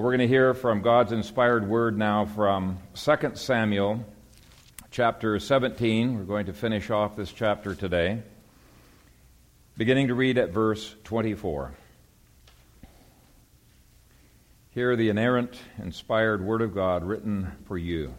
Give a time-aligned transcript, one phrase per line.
[0.00, 4.02] We're going to hear from God's inspired word now from 2 Samuel
[4.90, 6.16] chapter 17.
[6.16, 8.22] We're going to finish off this chapter today,
[9.76, 11.74] beginning to read at verse 24.
[14.70, 18.14] Hear the inerrant, inspired word of God written for you.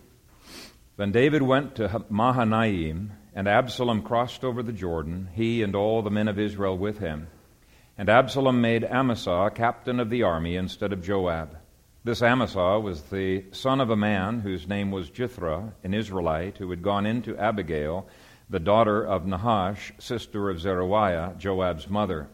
[0.97, 6.11] Then David went to Mahanaim, and Absalom crossed over the Jordan, he and all the
[6.11, 7.25] men of Israel with him.
[7.97, 11.57] And Absalom made Amasa captain of the army instead of Joab.
[12.03, 16.67] This Amasa was the son of a man whose name was Jithra, an Israelite, who
[16.71, 18.07] had gone into Abigail,
[18.49, 22.27] the daughter of Nahash, sister of Zeruiah, Joab's mother.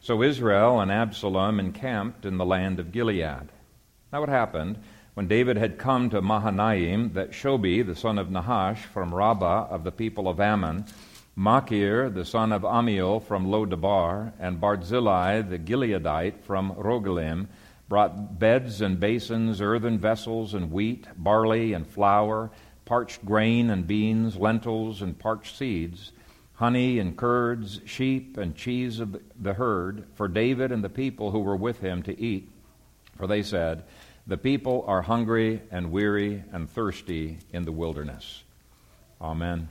[0.00, 3.48] So Israel and Absalom encamped in the land of Gilead.
[4.12, 4.76] Now it happened,
[5.14, 9.82] when David had come to Mahanaim, that Shobi, the son of Nahash, from Rabbah of
[9.82, 10.84] the people of Ammon,
[11.34, 17.48] Machir, the son of Ammiel, from Lodabar, and Barzillai, the Gileadite, from Rogelim,
[17.90, 22.48] brought beds and basins, earthen vessels, and wheat, barley and flour,
[22.84, 26.12] parched grain and beans, lentils and parched seeds,
[26.54, 31.40] honey and curds, sheep and cheese of the herd, for David and the people who
[31.40, 32.48] were with him to eat.
[33.16, 33.82] For they said,
[34.24, 38.44] The people are hungry and weary and thirsty in the wilderness.
[39.20, 39.68] Amen.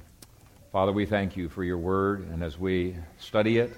[0.74, 3.72] Father, we thank you for your word, and as we study it,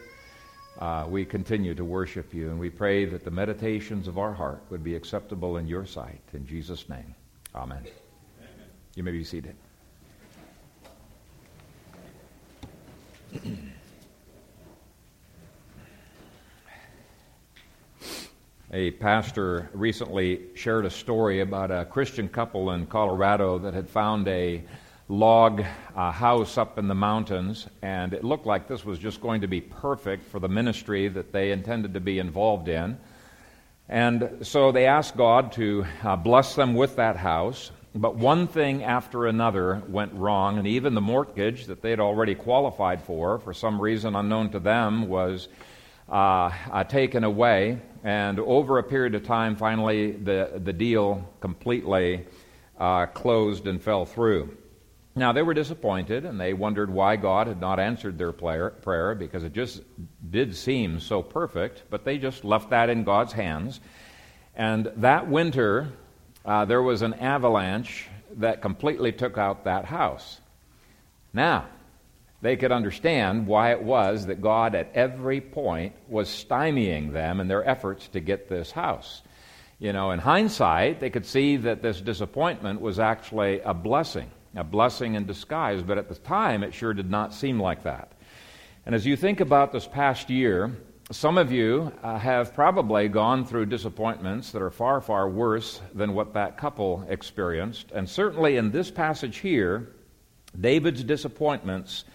[0.80, 4.64] uh, we continue to worship you, and we pray that the meditations of our heart
[4.69, 6.22] would be acceptable in your sight.
[6.33, 7.14] In Jesus' name,
[7.55, 7.80] amen.
[7.80, 8.67] amen.
[8.95, 9.55] You may be seated.
[18.73, 24.30] A pastor recently shared a story about a Christian couple in Colorado that had found
[24.30, 24.64] a
[25.12, 25.62] log
[25.94, 29.48] uh, house up in the mountains, and it looked like this was just going to
[29.48, 32.98] be perfect for the ministry that they intended to be involved in.
[33.89, 37.72] And so they asked God to uh, bless them with that house.
[37.94, 42.34] But one thing after another went wrong, and even the mortgage that they had already
[42.34, 45.50] qualified for, for some reason unknown to them, was
[46.08, 47.82] uh, uh taken away.
[48.05, 52.27] And over a period of time, finally, the, the deal completely
[52.80, 54.55] uh, closed and fell through.
[55.14, 59.44] Now, they were disappointed and they wondered why God had not answered their prayer because
[59.44, 59.82] it just
[60.30, 63.82] did seem so perfect, but they just left that in God's hands.
[64.55, 65.89] And that winter,
[66.45, 68.08] uh, there was an avalanche
[68.38, 70.39] that completely took out that house.
[71.33, 71.67] Now,
[72.42, 77.50] they could understand why it was that God at every point was stymieing them in
[77.50, 79.21] their efforts to get this house.
[79.77, 84.64] You know, in hindsight, they could see that this disappointment was actually a blessing a
[84.64, 88.12] blessing in disguise, but at the time it sure did not seem like that.
[88.86, 90.72] And as you think about this past year,
[91.12, 96.14] some of you uh, have probably gone through disappointments that are far, far worse than
[96.14, 97.92] what that couple experienced.
[97.92, 99.94] And certainly in this passage here,
[100.60, 102.06] David's disappointments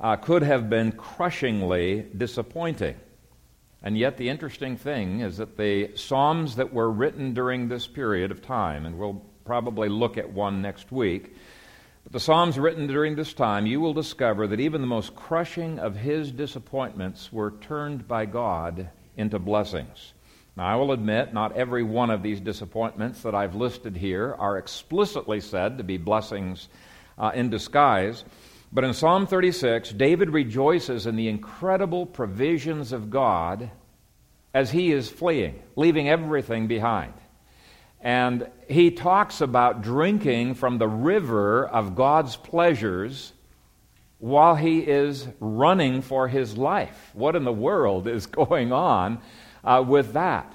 [0.00, 2.96] uh, could have been crushingly disappointing.
[3.82, 8.30] And yet, the interesting thing is that the Psalms that were written during this period
[8.30, 11.34] of time, and we'll probably look at one next week,
[12.10, 15.94] the Psalms written during this time, you will discover that even the most crushing of
[15.94, 20.12] his disappointments were turned by God into blessings.
[20.56, 24.58] Now, I will admit, not every one of these disappointments that I've listed here are
[24.58, 26.68] explicitly said to be blessings
[27.16, 28.24] uh, in disguise.
[28.72, 33.70] But in Psalm 36, David rejoices in the incredible provisions of God
[34.52, 37.14] as he is fleeing, leaving everything behind.
[38.00, 43.32] And he talks about drinking from the river of God's pleasures
[44.18, 47.10] while he is running for his life.
[47.14, 49.20] What in the world is going on
[49.64, 50.54] uh, with that?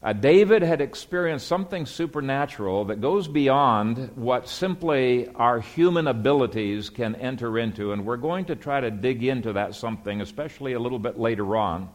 [0.00, 7.16] Uh, David had experienced something supernatural that goes beyond what simply our human abilities can
[7.16, 11.00] enter into, and we're going to try to dig into that something, especially a little
[11.00, 11.88] bit later on.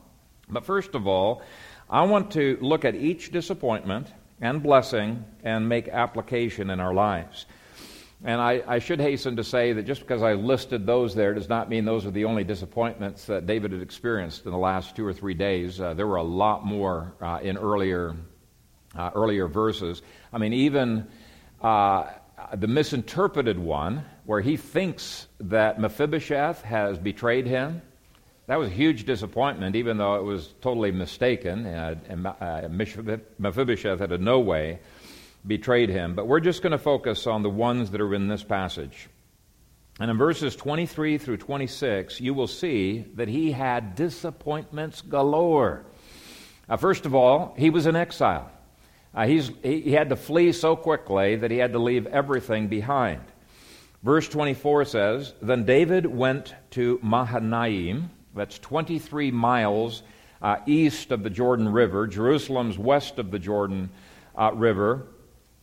[0.49, 1.41] But first of all,
[1.89, 4.11] I want to look at each disappointment
[4.41, 7.45] and blessing and make application in our lives.
[8.25, 11.49] And I, I, should hasten to say that just because I listed those there does
[11.49, 15.05] not mean those are the only disappointments that David had experienced in the last two
[15.05, 15.81] or three days.
[15.81, 18.15] Uh, there were a lot more uh, in earlier,
[18.97, 20.01] uh, earlier verses.
[20.31, 21.05] I mean, even
[21.61, 22.11] uh,
[22.55, 27.81] the misinterpreted one, where he thinks that Mephibosheth has betrayed him,
[28.47, 31.65] that was a huge disappointment, even though it was totally mistaken.
[31.65, 32.67] Uh, and, uh,
[33.39, 34.79] Mephibosheth had in no way
[35.45, 36.15] betrayed him.
[36.15, 39.07] But we're just going to focus on the ones that are in this passage.
[39.99, 45.85] And in verses 23 through 26, you will see that he had disappointments galore.
[46.67, 48.49] Uh, first of all, he was in exile.
[49.13, 52.67] Uh, he's, he, he had to flee so quickly that he had to leave everything
[52.67, 53.21] behind.
[54.01, 60.03] Verse 24 says Then David went to Mahanaim, that's 23 miles
[60.41, 62.07] uh, east of the Jordan River.
[62.07, 63.89] Jerusalem's west of the Jordan
[64.35, 65.07] uh, River.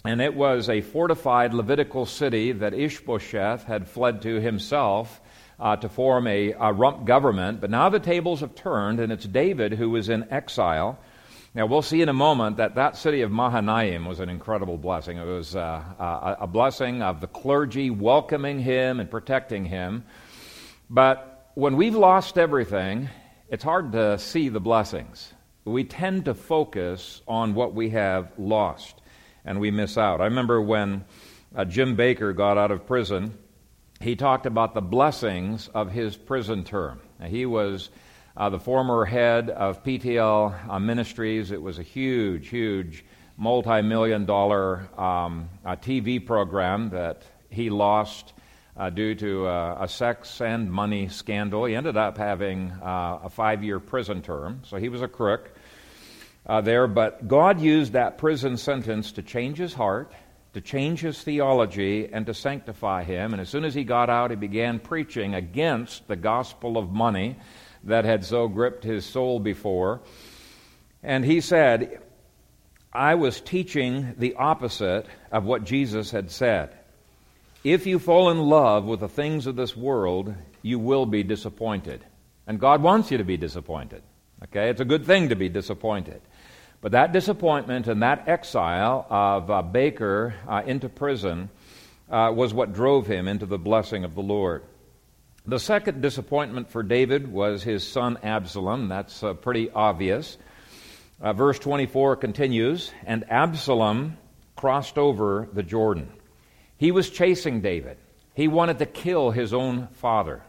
[0.05, 5.20] And it was a fortified Levitical city that Ishbosheth had fled to himself
[5.58, 7.61] uh, to form a, a rump government.
[7.61, 10.99] But now the tables have turned, and it's David who is in exile.
[11.52, 15.19] Now, we'll see in a moment that that city of Mahanaim was an incredible blessing.
[15.19, 20.05] It was uh, uh, a blessing of the clergy welcoming him and protecting him.
[20.88, 23.08] But when we've lost everything,
[23.49, 25.32] it's hard to see the blessings.
[25.64, 29.00] We tend to focus on what we have lost,
[29.44, 30.20] and we miss out.
[30.20, 31.05] I remember when
[31.55, 33.37] uh, Jim Bakker got out of prison,
[34.00, 37.00] he talked about the blessings of his prison term.
[37.19, 37.91] Now, he was
[38.37, 41.50] uh, the former head of PTL uh, Ministries.
[41.50, 43.05] It was a huge, huge
[43.37, 48.35] multi million dollar um, TV program that he lost
[48.76, 51.64] uh, due to uh, a sex and money scandal.
[51.64, 55.50] He ended up having uh, a five year prison term, so he was a crook
[56.46, 56.87] uh, there.
[56.87, 60.12] But God used that prison sentence to change his heart.
[60.55, 63.34] To change his theology and to sanctify him.
[63.34, 67.37] And as soon as he got out, he began preaching against the gospel of money
[67.84, 70.00] that had so gripped his soul before.
[71.05, 72.00] And he said,
[72.93, 76.76] I was teaching the opposite of what Jesus had said.
[77.62, 82.02] If you fall in love with the things of this world, you will be disappointed.
[82.46, 84.02] And God wants you to be disappointed.
[84.44, 84.70] Okay?
[84.70, 86.22] It's a good thing to be disappointed.
[86.80, 91.50] But that disappointment and that exile of uh, Bakker uh, into prison
[92.10, 94.62] uh, was what drove him into the blessing of the Lord.
[95.44, 98.88] The second disappointment for David was his son Absalom.
[98.88, 100.38] That's uh, pretty obvious.
[101.20, 104.16] Uh, verse 24 continues And Absalom
[104.56, 106.10] crossed over the Jordan.
[106.80, 107.98] He was chasing David,
[108.32, 110.42] he wanted to kill his own father.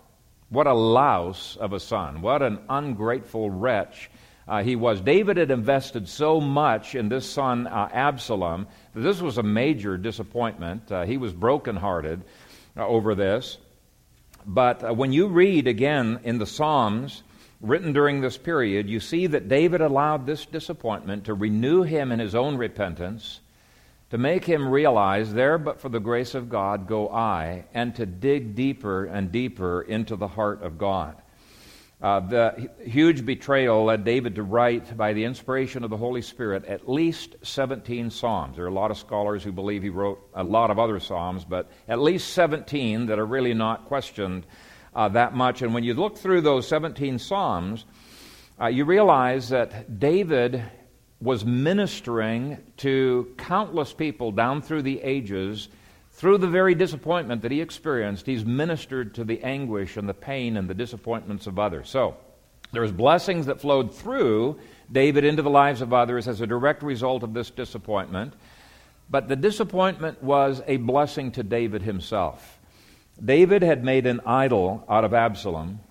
[0.47, 2.21] What a louse of a son.
[2.21, 4.09] What an ungrateful wretch
[4.47, 5.01] uh, he was.
[5.01, 9.97] David had invested so much in this son, uh, Absalom, that this was a major
[9.97, 10.89] disappointment.
[10.89, 12.21] Uh, he was brokenhearted
[12.77, 13.57] uh, over this.
[14.45, 17.23] But uh, when you read again in the Psalms
[17.59, 22.19] written during this period, you see that David allowed this disappointment to renew him in
[22.19, 23.40] his own repentance,
[24.11, 28.05] to make him realize, there but for the grace of God go I, and to
[28.05, 31.15] dig deeper and deeper into the heart of God.
[32.01, 36.65] Uh, the huge betrayal led David to write, by the inspiration of the Holy Spirit,
[36.65, 38.57] at least 17 Psalms.
[38.57, 41.45] There are a lot of scholars who believe he wrote a lot of other Psalms,
[41.45, 44.45] but at least 17 that are really not questioned
[44.93, 45.61] uh, that much.
[45.61, 47.85] And when you look through those 17 Psalms,
[48.59, 50.61] uh, you realize that David
[51.21, 55.69] was ministering to countless people down through the ages
[56.13, 60.57] through the very disappointment that he experienced, he's ministered to the anguish and the pain
[60.57, 61.89] and the disappointments of others.
[61.89, 62.18] So,
[62.73, 64.59] there's blessings that flowed through
[64.91, 68.33] David into the lives of others as a direct result of this disappointment.
[69.09, 72.59] But the disappointment was a blessing to David himself.
[73.24, 75.81] David had made an idol out of Absalom,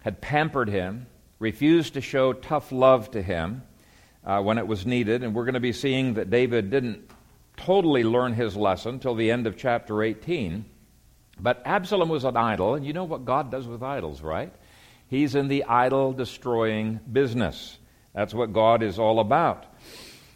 [0.00, 1.06] had pampered him,
[1.38, 3.62] refused to show tough love to him
[4.28, 5.24] uh, when it was needed.
[5.24, 7.10] And we're going to be seeing that David didn't
[7.56, 10.66] totally learn his lesson till the end of chapter 18.
[11.40, 14.52] But Absalom was an idol, and you know what God does with idols, right?
[15.08, 17.78] He's in the idol destroying business.
[18.14, 19.64] That's what God is all about.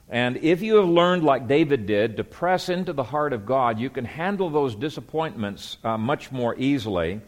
[0.08, 3.78] And if you have learned, like David did, to press into the heart of God,
[3.78, 7.20] you can handle those disappointments uh, much more easily.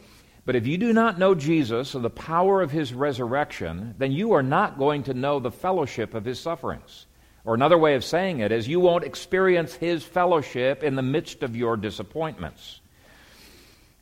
[0.45, 4.33] But if you do not know Jesus and the power of his resurrection, then you
[4.33, 7.07] are not going to know the fellowship of his sufferings.
[7.45, 11.43] Or another way of saying it is you won't experience his fellowship in the midst
[11.43, 12.81] of your disappointments.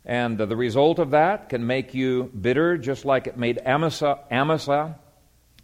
[0.04, 4.18] And uh, the result of that can make you bitter, just like it made Amasa,
[4.30, 4.98] Amasa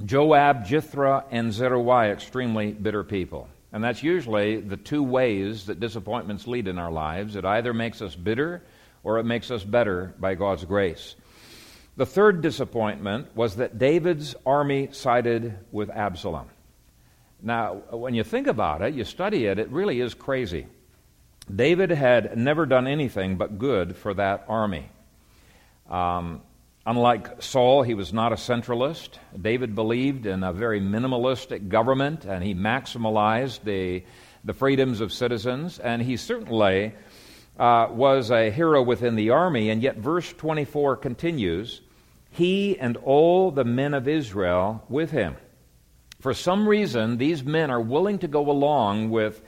[0.05, 3.49] Joab, Jithra, and Zeruiah extremely bitter people.
[3.73, 7.37] And that's usually the two ways that disappointments lead in our lives.
[7.37, 8.63] It either makes us bitter
[9.03, 11.15] or it makes us better by God's grace.
[11.97, 16.49] The third disappointment was that David's army sided with Absalom.
[17.43, 20.67] Now, when you think about it, you study it, it really is crazy.
[21.55, 24.89] David had never done anything but good for that army.
[25.89, 26.43] Um,
[26.85, 29.19] unlike Saul, he was not a centralist.
[29.41, 34.05] David believed in a very minimalistic government, and he maximized the,
[34.45, 36.93] the freedoms of citizens, and he certainly
[37.59, 39.71] uh, was a hero within the army.
[39.71, 41.81] And yet, verse 24 continues
[42.31, 45.37] He and all the men of Israel with him.
[46.21, 49.41] For some reason, these men are willing to go along with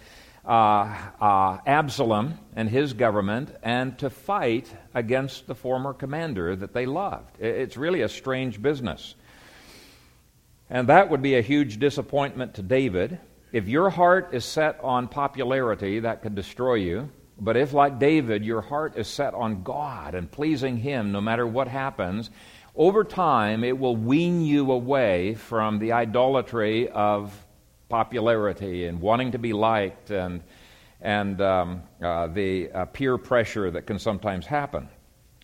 [0.44, 6.86] uh, uh, Absalom and his government and to fight against the former commander that they
[6.86, 7.40] loved.
[7.40, 9.14] It's really a strange business.
[10.70, 13.18] And that would be a huge disappointment to David.
[13.52, 17.10] If your heart is set on popularity, that could destroy you.
[17.40, 21.46] But if, like David, your heart is set on God and pleasing Him no matter
[21.46, 22.30] what happens,
[22.76, 27.34] over time it will wean you away from the idolatry of
[27.88, 30.42] popularity and wanting to be liked and,
[31.00, 34.88] and um, uh, the uh, peer pressure that can sometimes happen.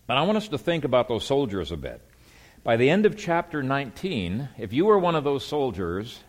[0.05, 2.01] But I want us to think about those soldiers a bit.
[2.63, 6.23] By the end of chapter 19, if you were one of those soldiers,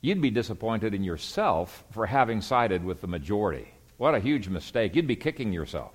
[0.00, 3.68] you'd be disappointed in yourself for having sided with the majority.
[3.96, 4.94] What a huge mistake.
[4.94, 5.92] You'd be kicking yourself.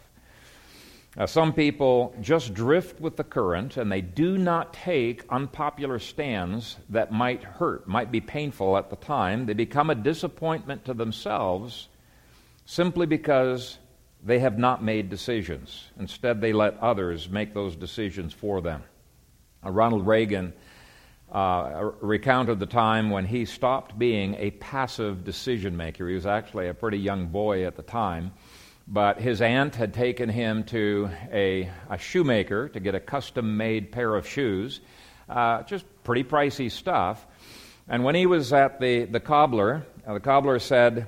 [1.18, 6.78] Now, some people just drift with the current and they do not take unpopular stands
[6.90, 9.46] that might hurt, might be painful at the time.
[9.46, 11.90] They become a disappointment to themselves
[12.66, 13.80] simply because
[14.24, 15.86] they have not made decisions.
[16.00, 18.84] Instead, they let others make those decisions for them.
[19.66, 20.54] Uh, Ronald Reagan
[21.32, 26.08] uh, recounted the time when he stopped being a passive decision maker.
[26.08, 28.32] He was actually a pretty young boy at the time,
[28.88, 33.92] but his aunt had taken him to a, a shoemaker to get a custom made
[33.92, 34.82] pair of shoes,
[35.30, 37.26] uh, just pretty pricey stuff.
[37.88, 41.08] And when he was at the, the cobbler, uh, the cobbler said,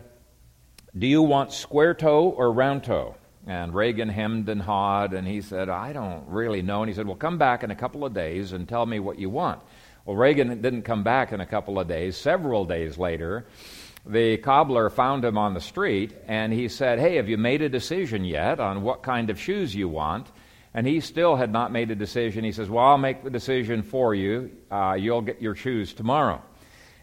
[0.98, 3.16] Do you want square toe or round toe?
[3.48, 6.84] And Reagan hemmed and hawed, and he said, I don't really know.
[6.84, 9.18] And he said, Well, come back in a couple of days and tell me what
[9.18, 9.62] you want.
[10.06, 12.18] Well, Reagan didn't come back in a couple of days.
[12.18, 13.46] Several days later,
[14.06, 17.70] the cobbler found him on the street, and he said, Hey, have you made a
[17.70, 20.32] decision yet on what kind of shoes you want?
[20.74, 22.44] And he still had not made a decision.
[22.44, 24.52] He says, Well, I'll make the decision for you.
[24.72, 26.42] Uh, you'll get your shoes tomorrow.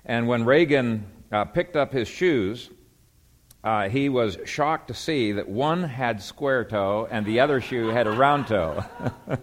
[0.05, 2.69] And when Reagan uh, picked up his shoes,
[3.62, 7.88] uh, he was shocked to see that one had square toe and the other shoe
[7.88, 8.85] had a round toe.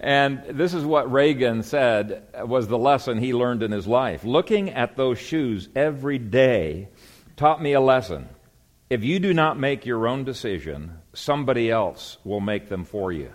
[0.00, 4.24] and this is what Reagan said was the lesson he learned in his life.
[4.24, 6.88] Looking at those shoes every day
[7.36, 8.28] taught me a lesson.
[8.88, 13.32] If you do not make your own decision, somebody else will make them for you.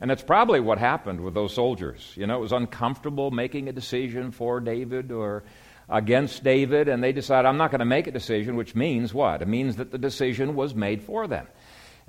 [0.00, 2.12] And it's probably what happened with those soldiers.
[2.16, 5.44] You know, it was uncomfortable making a decision for David or
[5.90, 9.42] against David, and they decided, I'm not going to make a decision, which means what?
[9.42, 11.46] It means that the decision was made for them.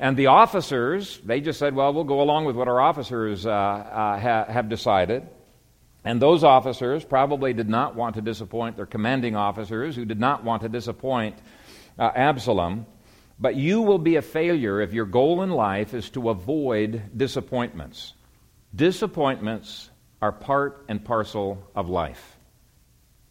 [0.02, 3.52] And the officers, they just said, well, we'll go along with what our officers uh,
[3.52, 5.30] uh, ha- have decided.
[6.04, 10.44] And those officers probably did not want to disappoint their commanding officers, who did not
[10.44, 11.36] want to disappoint
[12.00, 12.88] uh, Absalom.
[13.40, 18.14] But you will be a failure if your goal in life is to avoid disappointments.
[18.76, 22.38] Disappointments are part and parcel of life.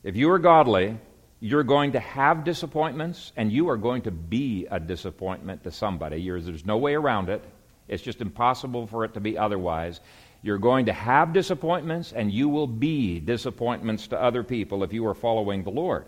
[0.04, 1.00] If you are godly,
[1.40, 6.18] you're going to have disappointments and you are going to be a disappointment to somebody.
[6.18, 7.42] You're, there's no way around it.
[7.88, 10.00] It's just impossible for it to be otherwise.
[10.42, 15.06] You're going to have disappointments and you will be disappointments to other people if you
[15.06, 16.04] are following the Lord.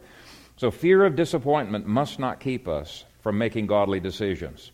[0.58, 4.70] So, fear of disappointment must not keep us from making godly decisions.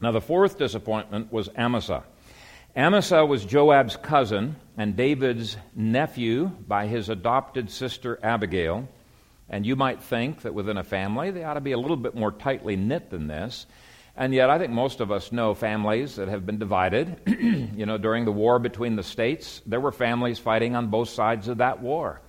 [0.00, 2.02] Now, the fourth disappointment was Amasa.
[2.74, 8.88] Amasa was Joab's cousin and David's nephew by his adopted sister Abigail.
[9.52, 12.16] And you might think that within a family they ought to be a little bit
[12.16, 13.66] more tightly knit than this.
[14.16, 17.20] And yet, I think most of us know families that have been divided.
[17.26, 21.46] you know, during the war between the states, there were families fighting on both sides
[21.46, 22.20] of that war.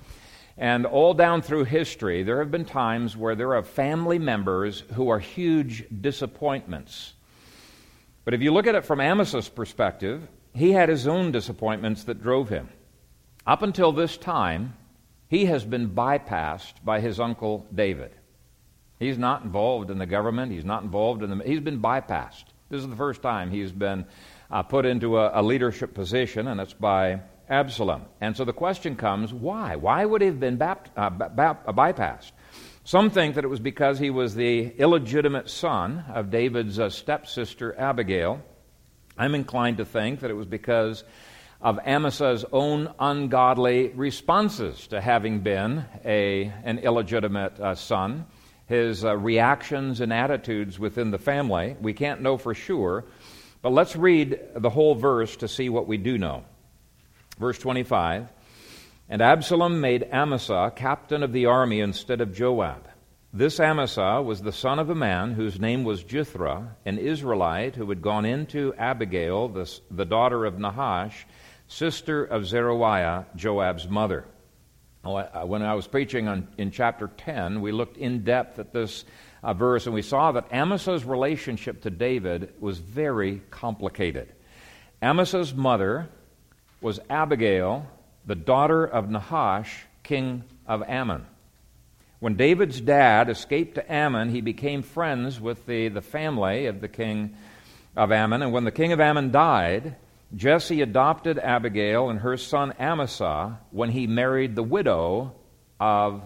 [0.55, 5.09] And all down through history, there have been times where there are family members who
[5.09, 7.15] are huge disappointments
[8.25, 12.21] but if you look at it from Amasa's perspective, he had his own disappointments that
[12.21, 12.69] drove him.
[13.45, 14.75] Up until this time,
[15.33, 18.11] he has been bypassed by his uncle David.
[18.99, 20.51] He's not involved in the government.
[20.51, 21.43] He's not involved in the.
[21.43, 22.43] He's been bypassed.
[22.69, 24.05] This is the first time he's been
[24.51, 28.03] uh, put into a, a leadership position, and it's by Absalom.
[28.21, 29.75] And so the question comes why?
[29.75, 32.31] Why would he have been uh, bypassed?
[32.83, 37.75] Some think that it was because he was the illegitimate son of David's uh, stepsister
[37.79, 38.39] Abigail.
[39.17, 41.03] I'm inclined to think that it was because
[41.63, 48.25] of Amasa's own ungodly responses to having been a, an illegitimate uh, son,
[48.67, 51.77] his uh, reactions and attitudes within the family.
[51.79, 53.05] We can't know for sure,
[53.61, 56.43] but let's read the whole verse to see what we do know.
[57.39, 58.27] Verse 25.
[59.07, 62.89] And Absalom made Amasa captain of the army instead of Joab.
[63.31, 67.87] This Amasa was the son of a man whose name was Jithra, an Israelite who
[67.87, 71.25] had gone into Abigail, the, the daughter of Nahash,
[71.73, 74.25] sister of Zeruiah, Joab's mother.
[75.03, 79.03] When I was preaching on, in chapter 10, we looked in depth at this
[79.43, 84.31] uh, verse and we saw that Amasa's relationship to David was very complicated.
[85.01, 86.07] Amasa's mother
[86.79, 87.87] was Abigail,
[88.25, 91.25] the daughter of Nahash, king of Ammon.
[92.19, 96.87] When David's dad escaped to Ammon, he became friends with the, the family of the
[96.87, 97.35] king
[97.97, 98.41] of Ammon.
[98.43, 99.97] And when the king of Ammon died,
[100.35, 105.35] Jesse adopted Abigail and her son Amasa when he married the widow
[105.79, 106.23] of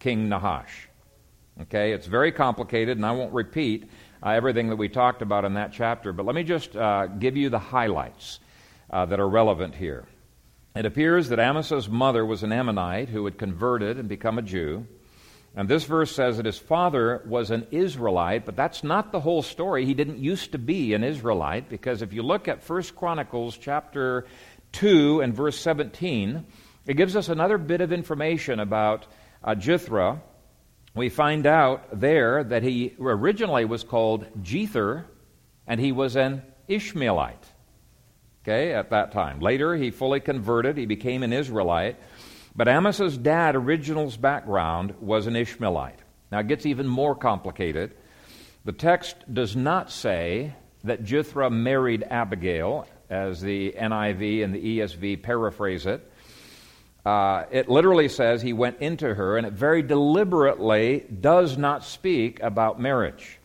[0.00, 0.88] King Nahash.
[1.62, 3.88] Okay, it's very complicated, and I won't repeat
[4.24, 7.36] uh, everything that we talked about in that chapter, but let me just uh, give
[7.36, 8.40] you the highlights
[8.90, 10.04] uh, that are relevant here.
[10.74, 14.88] It appears that Amasa's mother was an Ammonite who had converted and become a Jew.
[15.56, 19.42] And this verse says that his father was an Israelite, but that's not the whole
[19.42, 19.86] story.
[19.86, 24.26] He didn't used to be an Israelite because if you look at 1 Chronicles chapter
[24.72, 26.44] 2 and verse 17,
[26.86, 29.06] it gives us another bit of information about
[29.44, 30.20] uh, Jithra.
[30.96, 35.04] We find out there that he originally was called Jether,
[35.68, 37.52] and he was an Ishmaelite.
[38.42, 39.40] Okay, at that time.
[39.40, 41.96] Later, he fully converted, he became an Israelite.
[42.56, 45.98] But Amasa's dad, original's background, was an Ishmaelite.
[46.30, 47.94] Now it gets even more complicated.
[48.64, 55.22] The text does not say that Jithra married Abigail, as the NIV and the ESV
[55.22, 56.10] paraphrase it.
[57.04, 62.40] Uh, it literally says he went into her, and it very deliberately does not speak
[62.40, 63.38] about marriage.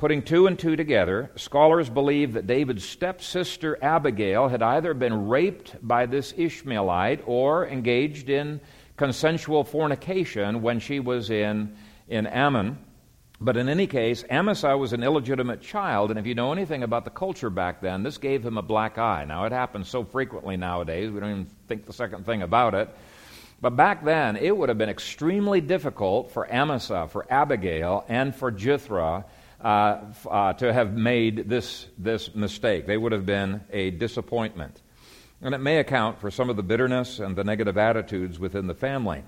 [0.00, 5.76] Putting two and two together, scholars believe that David's stepsister Abigail had either been raped
[5.86, 8.62] by this Ishmaelite or engaged in
[8.96, 11.76] consensual fornication when she was in,
[12.08, 12.78] in Ammon.
[13.42, 17.04] But in any case, Amasa was an illegitimate child, and if you know anything about
[17.04, 19.26] the culture back then, this gave him a black eye.
[19.26, 22.88] Now, it happens so frequently nowadays, we don't even think the second thing about it.
[23.60, 28.50] But back then, it would have been extremely difficult for Amasa, for Abigail, and for
[28.50, 29.26] Jithra
[29.62, 29.98] uh,
[30.28, 32.86] uh, to have made this, this mistake.
[32.86, 34.80] They would have been a disappointment.
[35.42, 38.74] And it may account for some of the bitterness and the negative attitudes within the
[38.74, 39.22] family.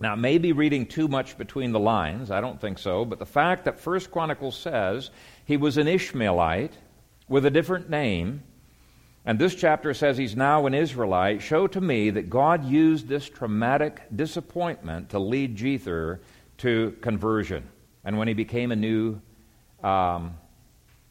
[0.00, 3.64] Now, maybe reading too much between the lines, I don't think so, but the fact
[3.64, 5.10] that First Chronicles says
[5.44, 6.76] he was an Ishmaelite
[7.28, 8.42] with a different name,
[9.24, 13.28] and this chapter says he's now an Israelite, show to me that God used this
[13.28, 16.18] traumatic disappointment to lead Jether
[16.58, 17.68] to conversion.
[18.04, 19.20] And when he became a new
[19.84, 20.36] um,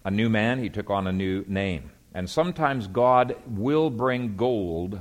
[0.04, 1.92] a new man, he took on a new name.
[2.14, 5.00] And sometimes God will bring gold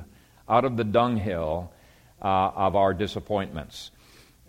[0.48, 1.72] out of the dunghill
[2.20, 3.90] uh, of our disappointments.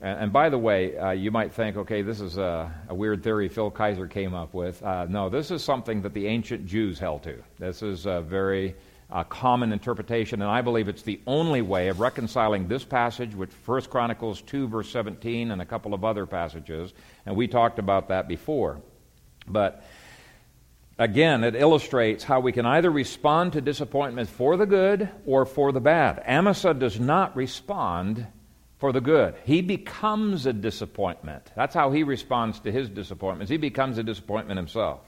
[0.01, 3.23] And, and by the way, uh, you might think, okay, this is a, a, weird
[3.23, 4.81] theory Phil Kayser came up with.
[4.83, 7.41] Uh, no, this is something that the ancient Jews held to.
[7.59, 8.75] This is a very
[9.11, 13.53] uh, common interpretation, and I believe it's the only way of reconciling this passage with
[13.65, 16.93] 1 Chronicles 2, verse 17, and a couple of other passages.
[17.25, 18.81] And we talked about that before.
[19.47, 19.83] But
[20.97, 25.71] again, it illustrates how we can either respond to disappointment for the good or for
[25.71, 26.23] the bad.
[26.27, 28.27] Amasa does not respond
[28.77, 29.35] for the good.
[29.45, 31.51] He becomes a disappointment.
[31.55, 33.49] That's how he responds to his disappointments.
[33.49, 34.99] He becomes a disappointment himself.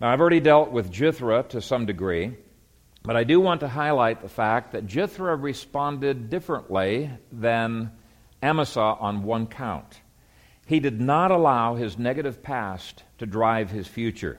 [0.00, 2.36] Now, I've already dealt with Jithra to some degree,
[3.02, 7.92] but I do want to highlight the fact that Jithra responded differently than
[8.42, 10.00] Amasa on one count.
[10.66, 14.38] He did not allow his negative past to drive his future.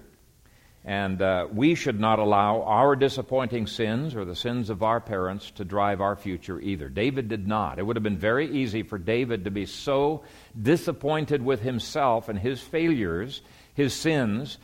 [0.83, 5.51] And uh, we should not allow our disappointing sins or the sins of our parents
[5.51, 6.87] to drive our future either.
[6.87, 7.79] David did not.
[7.79, 10.23] It would have been very easy for David to be so
[10.61, 13.41] disappointed with himself and his failures,
[13.73, 14.57] his sins,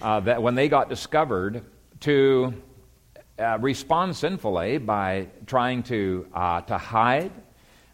[0.00, 1.64] uh, that when they got discovered,
[2.00, 2.54] to
[3.38, 7.32] uh, respond sinfully by trying to, uh, to hide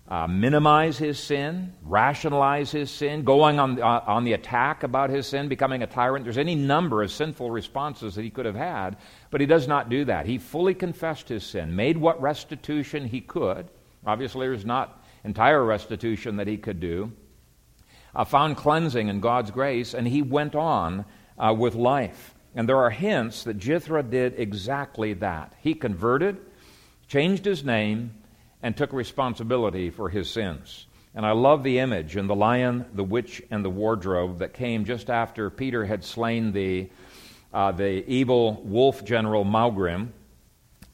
[0.08, 5.26] uh, minimize his sin, rationalize his sin, going on, uh, on the attack about his
[5.26, 6.24] sin, becoming a tyrant.
[6.24, 8.96] There's any number of sinful responses that he could have had,
[9.30, 10.26] but he does not do that.
[10.26, 13.68] He fully confessed his sin, made what restitution he could.
[14.04, 17.12] Obviously, there's not entire restitution that he could do.
[18.14, 21.06] Uh, found cleansing in God's grace, and he went on
[21.38, 22.34] uh, with life.
[22.54, 25.54] And there are hints that Jithra did exactly that.
[25.60, 26.38] He converted,
[27.08, 28.21] changed his name,
[28.62, 30.86] and took responsibility for his sins.
[31.14, 34.84] And I love the image in the lion, the witch, and the wardrobe that came
[34.84, 36.88] just after Peter had slain the,
[37.52, 40.08] uh, the evil wolf general Maugrim.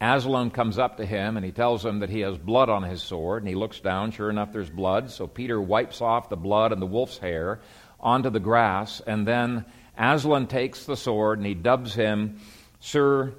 [0.01, 3.03] Aslan comes up to him and he tells him that he has blood on his
[3.03, 3.43] sword.
[3.43, 5.11] And he looks down, sure enough, there's blood.
[5.11, 7.61] So Peter wipes off the blood and the wolf's hair
[8.01, 9.01] onto the grass.
[9.07, 9.65] And then
[9.97, 12.41] Aslan takes the sword and he dubs him
[12.81, 13.35] Sir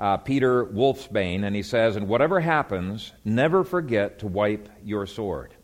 [0.00, 5.54] uh, Peter Wolfsbane, and he says, And whatever happens, never forget to wipe your sword.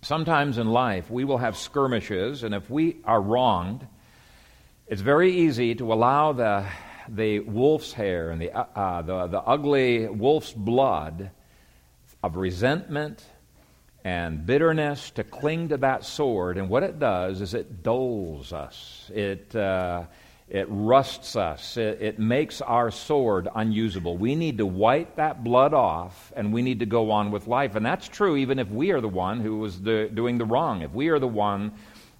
[0.00, 3.84] Sometimes in life, we will have skirmishes, and if we are wronged,
[4.86, 6.64] it's very easy to allow the,
[7.08, 11.32] the wolf's hair and the, uh, uh, the, the ugly wolf's blood
[12.22, 13.24] of resentment
[14.04, 16.58] and bitterness to cling to that sword.
[16.58, 20.04] And what it does is it dulls us, it, uh,
[20.50, 24.16] it rusts us, it, it makes our sword unusable.
[24.16, 27.74] We need to wipe that blood off and we need to go on with life.
[27.74, 30.82] And that's true even if we are the one who was the, doing the wrong,
[30.82, 31.72] if we are the one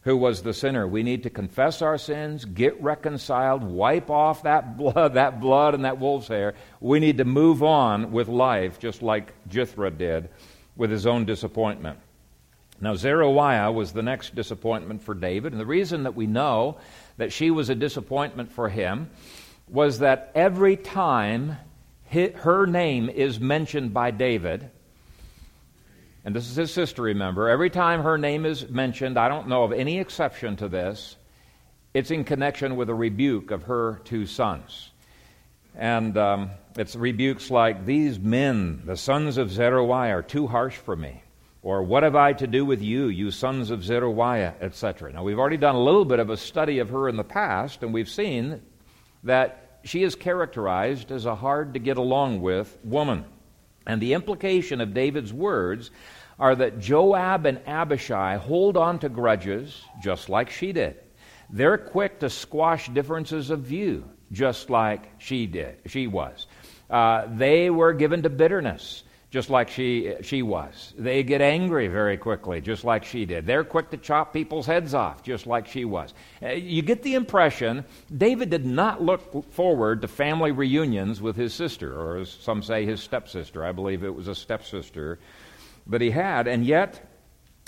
[0.02, 0.86] who was the sinner.
[0.86, 5.84] We need to confess our sins, get reconciled, wipe off that blood, that blood and
[5.84, 6.54] that wolf's hair.
[6.80, 10.30] We need to move on with life just like Jethro did
[10.76, 11.98] with his own disappointment.
[12.80, 16.78] Now, Zeruiah was the next disappointment for David, and the reason that we know
[17.18, 19.10] that she was a disappointment for him
[19.68, 21.58] was that every time
[22.10, 24.70] her name is mentioned by David,
[26.24, 29.64] and this is his sister, remember, every time her name is mentioned, I don't know
[29.64, 31.16] of any exception to this,
[31.92, 34.90] it's in connection with a rebuke of her two sons.
[35.74, 40.96] And um, it's rebukes like, These men, the sons of Zeruiah, are too harsh for
[40.96, 41.22] me.
[41.62, 45.12] Or, What have I to do with you, you sons of Zeruiah, etc.
[45.12, 47.82] Now, we've already done a little bit of a study of her in the past,
[47.82, 48.62] and we've seen
[49.24, 53.24] that she is characterized as a hard to get along with woman.
[53.86, 55.90] And the implication of David's words
[56.38, 60.96] are that Joab and Abishai hold on to grudges just like she did.
[61.50, 65.78] They're quick to squash differences of view just like she did.
[65.86, 66.46] She was.
[66.90, 70.94] Uh, they were given to bitterness, just like she, she was.
[70.96, 73.44] They get angry very quickly, just like she did.
[73.44, 76.14] They're quick to chop people's heads off, just like she was.
[76.42, 77.84] Uh, you get the impression
[78.16, 82.86] David did not look forward to family reunions with his sister, or as some say,
[82.86, 83.64] his stepsister.
[83.64, 85.18] I believe it was a stepsister
[85.86, 87.04] that he had, and yet.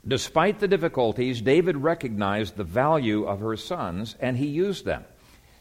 [0.09, 5.05] Despite the difficulties, David recognized the value of her sons and he used them.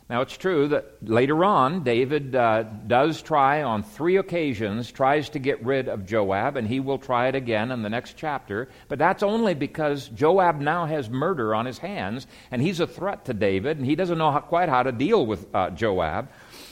[0.10, 5.40] Now, it's true that later on, David uh, does try on three occasions, tries to
[5.40, 8.70] get rid of Joab, and he will try it again in the next chapter.
[8.88, 13.26] But that's only because Joab now has murder on his hands, and he's a threat
[13.26, 16.30] to David, and he doesn't know how, quite how to deal with uh, Joab.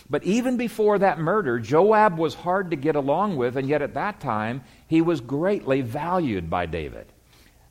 [0.10, 3.94] But even before that murder, Joab was hard to get along with, and yet at
[3.94, 7.06] that time, he was greatly valued by David.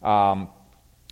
[0.00, 0.48] Um,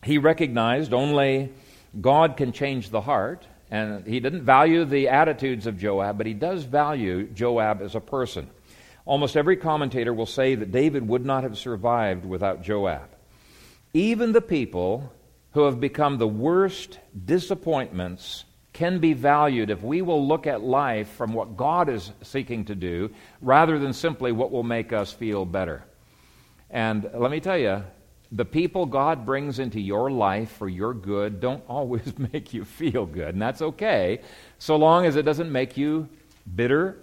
[0.05, 1.53] he recognized only
[2.01, 6.35] God can change the heart and he didn't value the attitudes of Joab, but he
[6.35, 8.49] does value Joab as a person.
[9.07, 13.09] Almost every commentator will say that David would not have survived without Joab.
[13.93, 15.13] Even the people
[15.53, 21.09] who have become the worst disappointments can be valued if we will look at life
[21.11, 25.45] from what God is seeking to do rather than simply what will make us feel
[25.45, 25.85] better.
[26.71, 27.85] And let me tell you,
[28.33, 33.07] the people God brings into your life for your good don't always make you feel
[33.07, 34.21] good, and that's okay,
[34.59, 36.09] so long as it doesn't make you
[36.55, 36.99] bitter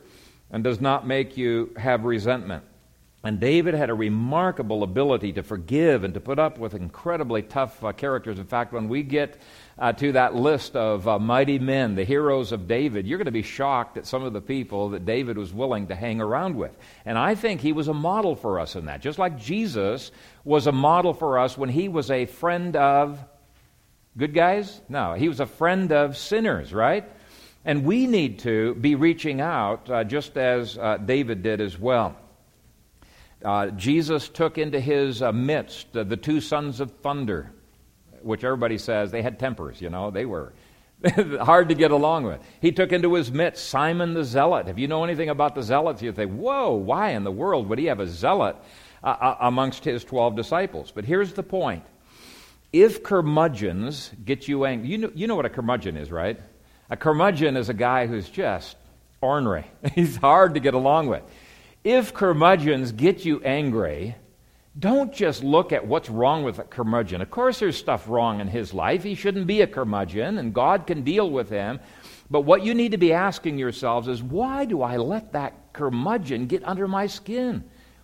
[0.51, 2.63] and does not make you have resentment.
[3.23, 7.83] And David had a remarkable ability to forgive and to put up with incredibly tough
[7.83, 8.39] uh, characters.
[8.39, 9.39] In fact, when we get
[9.77, 13.31] uh, to that list of uh, mighty men, the heroes of David, you're going to
[13.31, 16.75] be shocked at some of the people that David was willing to hang around with.
[17.05, 19.01] And I think he was a model for us in that.
[19.01, 20.11] Just like Jesus
[20.43, 23.23] was a model for us when he was a friend of
[24.17, 24.81] good guys?
[24.89, 27.07] No, he was a friend of sinners, right?
[27.63, 32.15] And we need to be reaching out uh, just as uh, David did as well.
[33.43, 37.51] Uh, Jesus took into his uh, midst uh, the two sons of thunder,
[38.21, 40.53] which everybody says they had tempers, you know, they were
[41.41, 42.39] hard to get along with.
[42.61, 44.67] He took into his midst Simon the Zealot.
[44.67, 47.79] If you know anything about the Zealots, you think, whoa, why in the world would
[47.79, 48.55] he have a zealot
[49.03, 50.91] uh, uh amongst his 12 disciples?
[50.93, 51.83] But here's the point
[52.71, 56.39] if curmudgeons get you angry, you know, you know what a curmudgeon is, right?
[56.89, 58.77] A curmudgeon is a guy who's just
[59.21, 61.23] ornery, he's hard to get along with.
[61.83, 64.15] If curmudgeons get you angry,
[64.77, 67.21] don't just look at what's wrong with a curmudgeon.
[67.21, 69.01] Of course, there's stuff wrong in his life.
[69.03, 71.79] He shouldn't be a curmudgeon, and God can deal with him.
[72.29, 76.45] But what you need to be asking yourselves is why do I let that curmudgeon
[76.45, 77.63] get under my skin?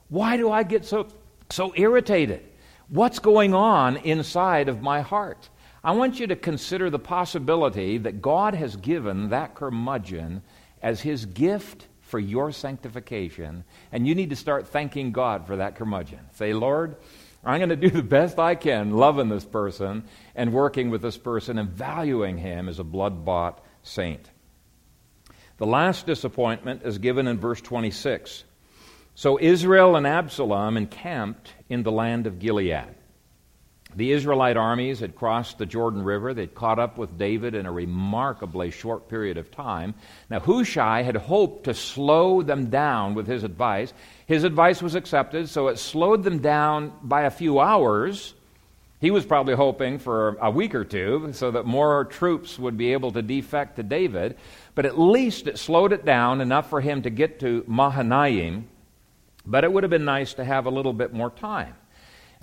[0.10, 1.08] Why do I get so,
[1.50, 2.44] so irritated?
[2.90, 5.50] What's going on inside of my heart?
[5.84, 10.42] I want you to consider the possibility that God has given that curmudgeon
[10.82, 13.64] as his gift for your sanctification.
[13.92, 16.20] And you need to start thanking God for that curmudgeon.
[16.34, 16.96] Say, Lord,
[17.44, 20.04] I'm going to do the best I can loving this person
[20.36, 24.30] and working with this person and valuing him as a blood bought saint.
[25.58, 28.44] The last disappointment is given in verse 26.
[29.16, 32.96] So Israel and Absalom encamped in the land of Gilead.
[33.98, 36.36] The Israelite armies had crossed the Jordan River.
[36.36, 39.96] They'd caught up with David in a remarkably short period of time.
[40.30, 43.92] Now, Hushai had hoped to slow them down with his advice.
[44.28, 48.36] His advice was accepted, so it slowed them down by a few hours.
[49.02, 52.94] He was probably hoping for a week or two so that more troops would be
[52.94, 54.38] able to defect to David,
[54.76, 58.68] but at least it slowed it down enough for him to get to Mahanaim.
[59.44, 61.74] But it would have been nice to have a little bit more time.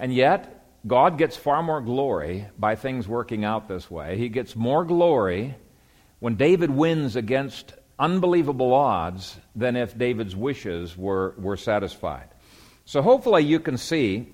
[0.00, 4.18] And yet, God gets far more glory by things working out this way.
[4.18, 5.54] He gets more glory
[6.18, 12.28] when David wins against unbelievable odds than if David's wishes were, were satisfied.
[12.84, 14.28] So hopefully you can see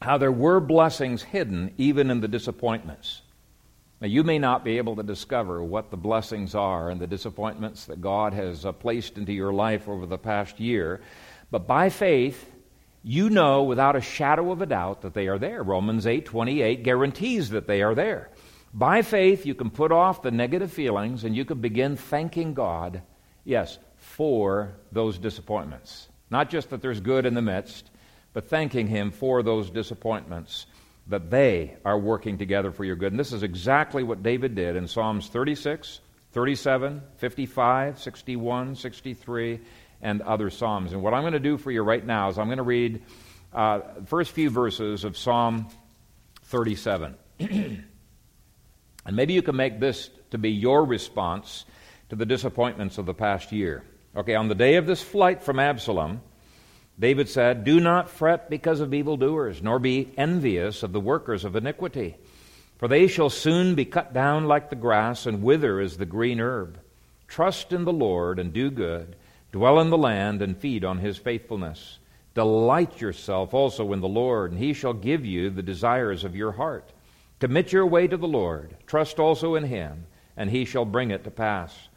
[0.00, 3.22] how there were blessings hidden even in the disappointments.
[4.00, 7.86] Now, you may not be able to discover what the blessings are and the disappointments
[7.86, 11.00] that God has uh, placed into your life over the past year,
[11.52, 12.51] but by faith,
[13.02, 15.62] you know without a shadow of a doubt that they are there.
[15.62, 18.30] Romans 8:28 guarantees that they are there.
[18.72, 23.02] By faith you can put off the negative feelings and you can begin thanking God,
[23.44, 26.08] yes, for those disappointments.
[26.30, 27.90] Not just that there's good in the midst,
[28.32, 30.66] but thanking him for those disappointments
[31.08, 33.12] that they are working together for your good.
[33.12, 36.00] And this is exactly what David did in Psalms 36,
[36.32, 39.60] 37, 55, 61, 63,
[40.02, 40.92] and other Psalms.
[40.92, 43.02] And what I'm going to do for you right now is I'm going to read
[43.54, 45.68] uh, the first few verses of Psalm
[46.44, 47.14] 37.
[47.40, 47.84] and
[49.10, 51.64] maybe you can make this to be your response
[52.10, 53.84] to the disappointments of the past year.
[54.14, 56.20] Okay, on the day of this flight from Absalom,
[56.98, 61.56] David said, Do not fret because of evildoers, nor be envious of the workers of
[61.56, 62.16] iniquity.
[62.76, 66.40] For they shall soon be cut down like the grass and wither as the green
[66.40, 66.78] herb.
[67.28, 69.16] Trust in the Lord and do good
[69.52, 71.98] Dwell in the land and feed on his faithfulness.
[72.34, 76.52] Delight yourself also in the Lord, and he shall give you the desires of your
[76.52, 76.90] heart.
[77.38, 78.74] Commit your way to the Lord.
[78.86, 81.88] Trust also in him, and he shall bring it to pass.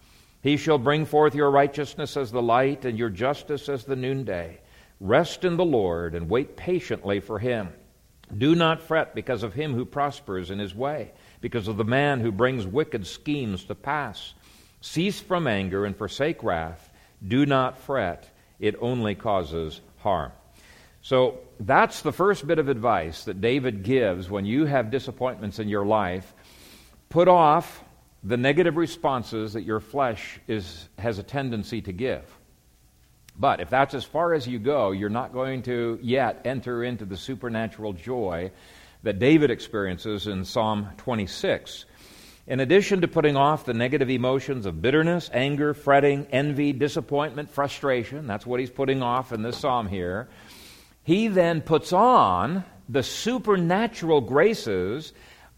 [0.42, 4.60] He shall bring forth your righteousness as the light, and your justice as the noonday.
[5.00, 7.70] Rest in the Lord, and wait patiently for him.
[8.38, 12.20] Do not fret because of him who prospers in his way, because of the man
[12.20, 14.34] who brings wicked schemes to pass.
[14.82, 16.90] Cease from anger and forsake wrath.
[17.26, 20.32] Do not fret, it only causes harm.
[21.02, 25.70] So that's the first bit of advice that David gives when you have disappointments in
[25.70, 26.34] your life.
[27.10, 27.84] Put off
[28.24, 32.24] the negative responses that your flesh is, has a tendency to give.
[33.38, 37.06] But if that's as far as you go, you're not going to yet enter into
[37.06, 38.52] the supernatural joy
[39.04, 41.86] that David experiences in Psalm 26.
[42.48, 48.28] In addition to putting off the negative emotions of bitterness, anger, fretting, envy, disappointment, frustration,
[48.28, 50.30] that's what he's putting off in this psalm here,
[51.04, 55.12] he then puts on the supernatural graces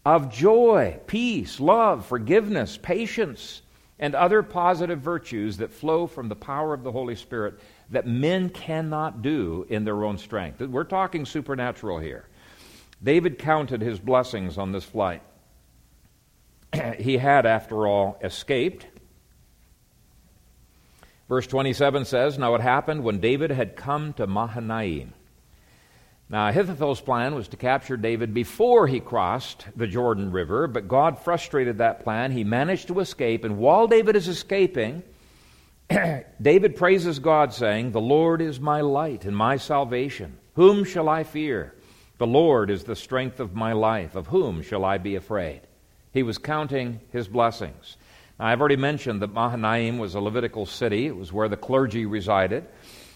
[0.06, 3.60] of joy, peace, love, forgiveness, patience,
[3.98, 8.48] and other positive virtues that flow from the power of the Holy Spirit that men
[8.48, 10.60] cannot do in their own strength.
[10.60, 12.24] We're talking supernatural here.
[13.02, 15.20] David counted his blessings on this flight.
[16.98, 18.86] he had, after all, escaped.
[21.28, 25.12] Verse 27 says, Now it happened when David had come to Mahanaim.
[26.30, 31.18] Now, Ahithophel's plan was to capture David before he crossed the Jordan River, but God
[31.18, 32.32] frustrated that plan.
[32.32, 35.02] He managed to escape, and while David is escaping,
[36.42, 40.36] David praises God, saying, The Lord is my light and my salvation.
[40.54, 41.74] Whom shall I fear?
[42.18, 44.14] The Lord is the strength of my life.
[44.14, 45.62] Of whom shall I be afraid?
[46.18, 47.96] He was counting his blessings.
[48.40, 52.06] Now, I've already mentioned that Mahanaim was a Levitical city, it was where the clergy
[52.06, 52.66] resided.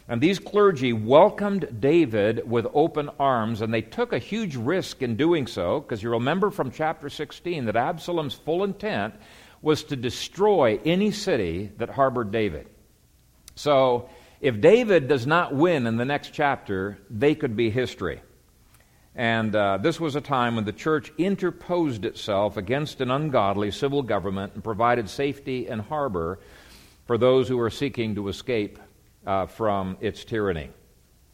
[0.07, 5.17] And these clergy welcomed David with open arms, and they took a huge risk in
[5.17, 9.15] doing so, because you remember from chapter 16 that Absalom's full intent
[9.63, 12.69] was to destroy any city that harbored David.
[13.57, 14.11] So,
[14.41, 18.21] if David does not win in the next chapter, they could be history.
[19.15, 24.03] And uh, this was a time when the church interposed itself against an ungodly civil
[24.03, 26.39] government and provided safety and harbor
[27.07, 28.79] for those who were seeking to escape
[29.27, 30.71] uh, from its tyranny.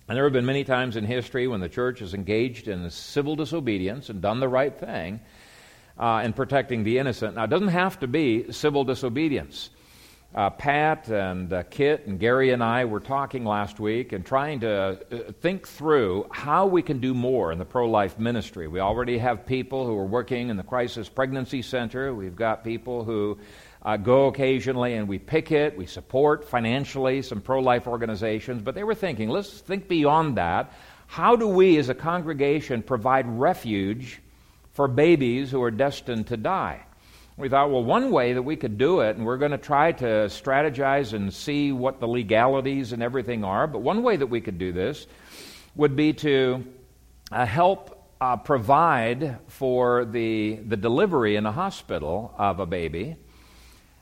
[0.09, 3.37] And there have been many times in history when the church has engaged in civil
[3.37, 5.21] disobedience and done the right thing
[5.99, 7.37] uh, in protecting the innocent.
[7.37, 9.71] Now, it doesn't have to be civil disobedience.
[10.35, 14.61] Uh, Pat and uh, Kit and Gary and I were talking last week and trying
[14.61, 18.69] to uh, think through how we can do more in the pro life ministry.
[18.69, 22.15] We already have people who are working in the Crisis Pregnancy Center.
[22.15, 23.39] We've got people who
[23.83, 25.77] uh, go occasionally and we pick it.
[25.77, 28.61] We support financially some pro life organizations.
[28.61, 30.75] But they were thinking, let's think beyond that.
[31.07, 34.21] How do we as a congregation provide refuge
[34.75, 36.85] for babies who are destined to die?
[37.39, 39.93] We thought, well, one way that we could do it, and we're going to try
[39.93, 44.41] to strategize and see what the legalities and everything are, but one way that we
[44.41, 45.07] could do this
[45.77, 46.67] would be to
[47.31, 53.17] uh, help uh, provide for the, the delivery in a hospital of a baby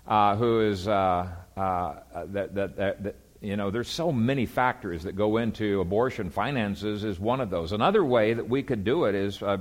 [0.07, 1.95] uh, who is, uh, uh,
[2.29, 6.31] that, that, that, that, you know, there's so many factors that go into abortion.
[6.31, 7.73] Finances is one of those.
[7.73, 9.59] Another way that we could do it is uh,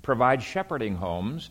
[0.00, 1.50] provide shepherding homes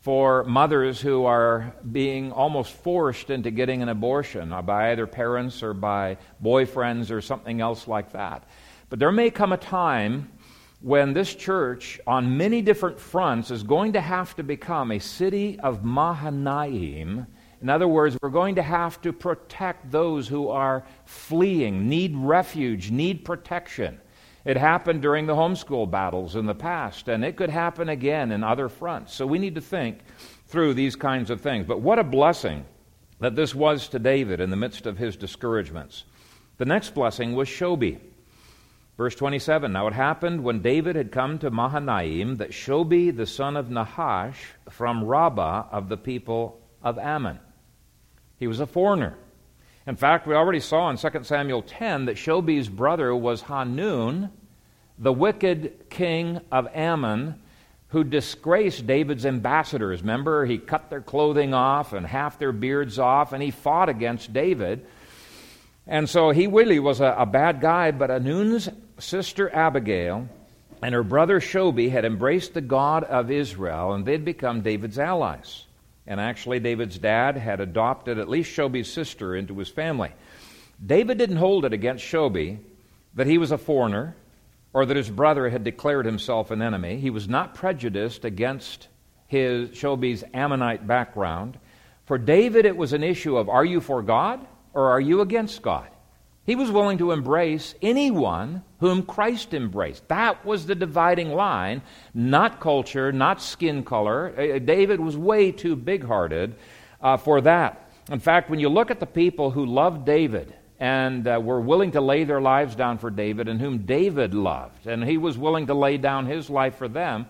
[0.00, 5.62] for mothers who are being almost forced into getting an abortion uh, by either parents
[5.62, 8.44] or by boyfriends or something else like that.
[8.90, 10.30] But there may come a time
[10.80, 15.58] when this church, on many different fronts, is going to have to become a city
[15.60, 17.26] of Mahanaim.
[17.60, 22.92] In other words, we're going to have to protect those who are fleeing, need refuge,
[22.92, 24.00] need protection.
[24.48, 28.42] It happened during the homeschool battles in the past, and it could happen again in
[28.42, 29.12] other fronts.
[29.12, 29.98] So we need to think
[30.46, 31.66] through these kinds of things.
[31.66, 32.64] But what a blessing
[33.20, 36.04] that this was to David in the midst of his discouragements.
[36.56, 37.98] The next blessing was Shobi.
[38.96, 43.54] Verse 27 Now it happened when David had come to Mahanaim that Shobi the son
[43.54, 44.38] of Nahash
[44.70, 47.38] from Rabbah of the people of Ammon.
[48.38, 49.14] He was a foreigner.
[49.86, 54.30] In fact, we already saw in 2 Samuel 10 that Shobi's brother was Hanun,
[54.98, 57.36] the wicked king of Ammon,
[57.88, 60.02] who disgraced David's ambassadors.
[60.02, 64.32] Remember, he cut their clothing off and half their beards off, and he fought against
[64.32, 64.84] David.
[65.86, 70.28] And so he really was a, a bad guy, but Hanun's sister Abigail
[70.82, 75.64] and her brother Shobi had embraced the God of Israel, and they'd become David's allies.
[76.06, 80.12] And actually, David's dad had adopted at least Shobi's sister into his family.
[80.84, 82.58] David didn't hold it against Shobi
[83.14, 84.14] that he was a foreigner
[84.72, 86.98] or that his brother had declared himself an enemy.
[86.98, 88.88] He was not prejudiced against
[89.26, 91.58] his Shobi's Ammonite background.
[92.06, 95.62] For David, it was an issue of are you for God or are you against
[95.62, 95.88] God?
[96.44, 100.08] He was willing to embrace anyone whom Christ embraced.
[100.08, 101.82] That was the dividing line,
[102.14, 104.32] not culture, not skin color.
[104.34, 106.54] Uh, uh, David was way too big hearted
[107.02, 107.90] uh, for that.
[108.10, 111.92] In fact, when you look at the people who loved David and uh, were willing
[111.92, 115.66] to lay their lives down for David and whom David loved, and he was willing
[115.66, 117.26] to lay down his life for them,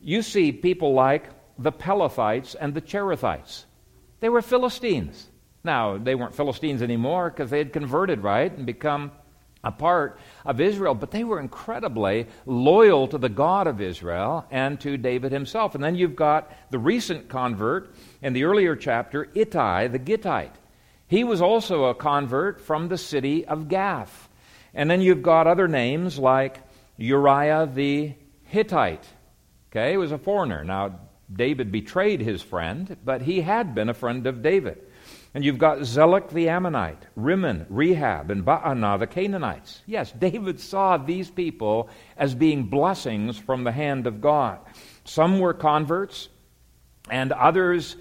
[0.00, 3.64] you see people like the Pelethites and the Cherethites.
[4.20, 5.26] They were Philistines.
[5.64, 9.12] Now, they weren't Philistines anymore because they had converted, right, and become
[9.64, 14.80] a part of Israel, but they were incredibly loyal to the God of Israel and
[14.80, 15.74] to David himself.
[15.74, 20.54] And then you've got the recent convert in the earlier chapter, Ittai the Gittite.
[21.08, 24.28] He was also a convert from the city of Gath.
[24.74, 26.60] And then you've got other names like
[26.98, 29.06] Uriah the Hittite.
[29.70, 30.64] Okay, he was a foreigner.
[30.64, 31.00] Now,
[31.32, 34.82] David betrayed his friend, but he had been a friend of David.
[35.34, 39.82] And you've got Zelek the Ammonite, Rimmon, Rehab, and Baanah the Canaanites.
[39.86, 44.58] Yes, David saw these people as being blessings from the hand of God.
[45.04, 46.28] Some were converts,
[47.10, 47.96] and others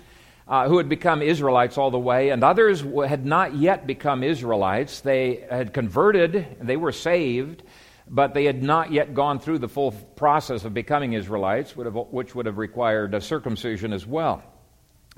[0.47, 5.01] uh, who had become Israelites all the way, and others had not yet become Israelites.
[5.01, 7.63] They had converted, they were saved,
[8.09, 12.45] but they had not yet gone through the full process of becoming Israelites, which would
[12.45, 14.41] have required a circumcision as well.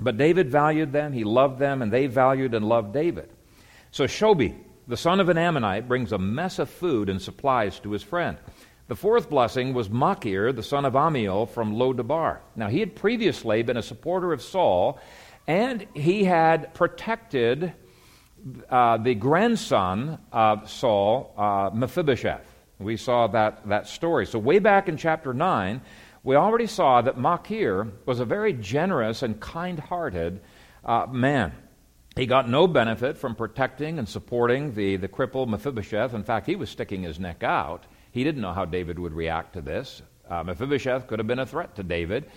[0.00, 3.30] But David valued them, he loved them, and they valued and loved David.
[3.92, 4.56] So Shobi,
[4.88, 8.38] the son of an Ammonite, brings a mess of food and supplies to his friend.
[8.90, 12.38] The fourth blessing was Machir, the son of Ammiel from Lodabar.
[12.56, 14.98] Now, he had previously been a supporter of Saul,
[15.46, 17.72] and he had protected
[18.68, 22.52] uh, the grandson of Saul, uh, Mephibosheth.
[22.80, 24.26] We saw that, that story.
[24.26, 25.80] So, way back in chapter 9,
[26.24, 30.40] we already saw that Machir was a very generous and kind hearted
[30.84, 31.52] uh, man.
[32.16, 36.12] He got no benefit from protecting and supporting the, the crippled Mephibosheth.
[36.12, 37.86] In fact, he was sticking his neck out.
[38.10, 40.02] He didn't know how David would react to this.
[40.28, 42.30] Uh, Mephibosheth could have been a threat to David.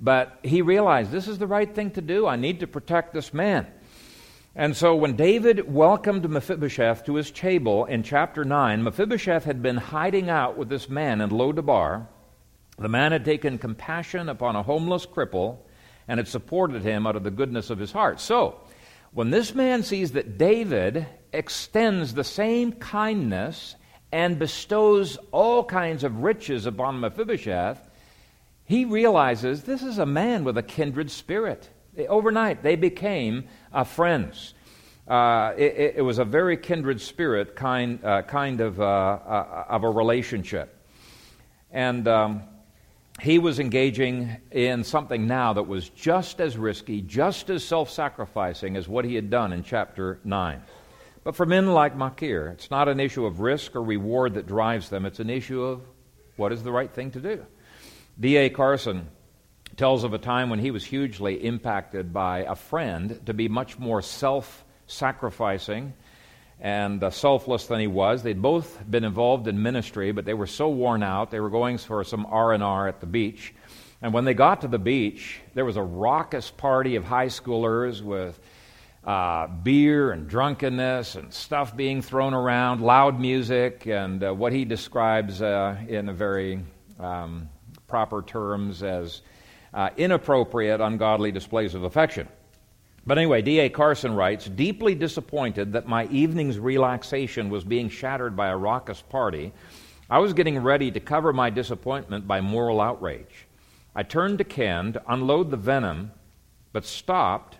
[0.00, 2.26] But he realized this is the right thing to do.
[2.26, 3.66] I need to protect this man.
[4.54, 9.76] And so when David welcomed Mephibosheth to his table in chapter 9, Mephibosheth had been
[9.76, 12.06] hiding out with this man in Lodabar
[12.78, 15.58] the man had taken compassion upon a homeless cripple
[16.06, 18.20] and had supported him out of the goodness of his heart.
[18.20, 18.60] So,
[19.10, 23.74] When this man sees that David extends the same kindness
[24.12, 27.80] and bestows all kinds of riches upon Mephibosheth,
[28.64, 31.68] he realizes this is a man with a kindred spirit.
[32.08, 34.54] Overnight, they became uh, friends.
[35.06, 39.82] Uh, it, it, was a very kindred spirit kind, uh, kind of, uh, uh, of
[39.82, 40.76] a relationship.
[41.70, 42.42] And um,
[43.20, 48.76] he was engaging in something now that was just as risky, just as self sacrificing
[48.76, 50.62] as what he had done in chapter 9.
[51.28, 54.88] But for men like Machir, it's not an issue of risk or reward that drives
[54.88, 55.82] them, it's an issue of
[56.36, 57.44] what is the right thing to do.
[58.18, 58.48] D.A.
[58.48, 59.08] Carson
[59.76, 63.78] tells of a time when he was hugely impacted by a friend to be much
[63.78, 65.92] more self sacrificing
[66.60, 68.22] and uh, selfless than he was.
[68.22, 71.30] They'd both been involved in ministry, but they were so worn out.
[71.30, 73.52] They were going for some R&R at the beach.
[74.00, 78.00] And when they got to the beach, there was a raucous party of high schoolers
[78.00, 78.40] with
[79.04, 84.64] uh, beer and drunkenness and stuff being thrown around, loud music, and uh, what he
[84.64, 86.60] describes uh, in a very
[86.98, 87.48] um,
[87.86, 89.22] proper terms as
[89.74, 92.28] uh, inappropriate, ungodly displays of affection.
[93.06, 93.70] But anyway, D.A.
[93.70, 99.52] Carson writes Deeply disappointed that my evening's relaxation was being shattered by a raucous party,
[100.10, 103.46] I was getting ready to cover my disappointment by moral outrage.
[103.94, 106.12] I turned to Ken to unload the venom,
[106.72, 107.57] but stopped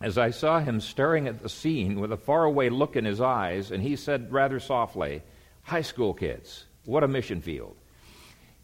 [0.00, 3.70] as I saw him staring at the scene with a faraway look in his eyes,
[3.70, 5.22] and he said rather softly,
[5.62, 7.76] High school kids, what a mission field.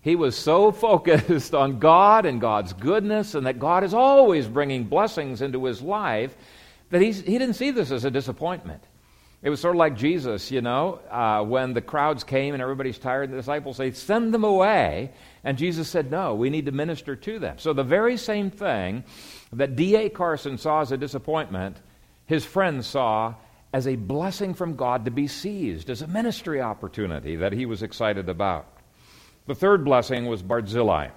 [0.00, 4.84] He was so focused on God and God's goodness and that God is always bringing
[4.84, 6.36] blessings into his life
[6.90, 8.82] that he didn't see this as a disappointment.
[9.44, 12.98] It was sort of like Jesus, you know, uh, when the crowds came and everybody's
[12.98, 15.12] tired, the disciples say, Send them away.
[15.44, 17.58] And Jesus said, No, we need to minister to them.
[17.58, 19.04] So the very same thing
[19.54, 20.10] that D.A.
[20.10, 21.76] Carson saw as a disappointment,
[22.26, 23.34] his friends saw
[23.72, 27.82] as a blessing from God to be seized, as a ministry opportunity that he was
[27.82, 28.66] excited about.
[29.46, 31.08] The third blessing was Barzillai.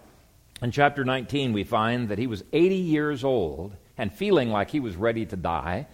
[0.61, 4.79] In chapter 19, we find that he was 80 years old and feeling like he
[4.79, 5.87] was ready to die.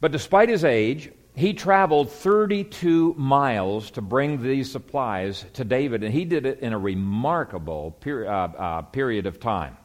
[0.00, 6.12] But despite his age, he traveled 32 miles to bring these supplies to David, and
[6.12, 9.76] he did it in a remarkable peri- uh, uh, period of time.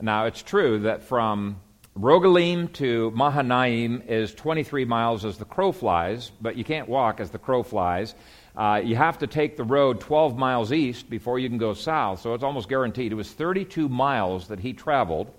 [0.00, 1.60] Now, it's true that from
[1.98, 7.30] Rogelim to Mahanaim is 23 miles as the crow flies, but you can't walk as
[7.30, 8.14] the crow flies.
[8.56, 12.20] Uh, you have to take the road 12 miles east before you can go south,
[12.20, 13.10] so it's almost guaranteed.
[13.10, 15.32] It was 32 miles that he traveled.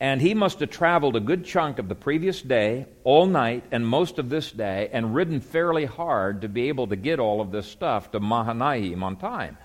[0.00, 3.86] And he must have traveled a good chunk of the previous day, all night, and
[3.86, 7.50] most of this day, and ridden fairly hard to be able to get all of
[7.50, 9.56] this stuff to Mahanaim on time.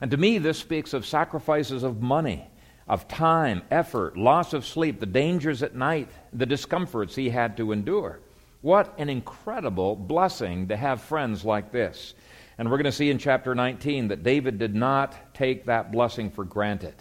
[0.00, 2.46] And to me, this speaks of sacrifices of money,
[2.90, 7.70] of time, effort, loss of sleep, the dangers at night, the discomforts he had to
[7.70, 8.18] endure.
[8.62, 12.14] What an incredible blessing to have friends like this.
[12.58, 16.32] And we're going to see in chapter 19 that David did not take that blessing
[16.32, 16.94] for granted.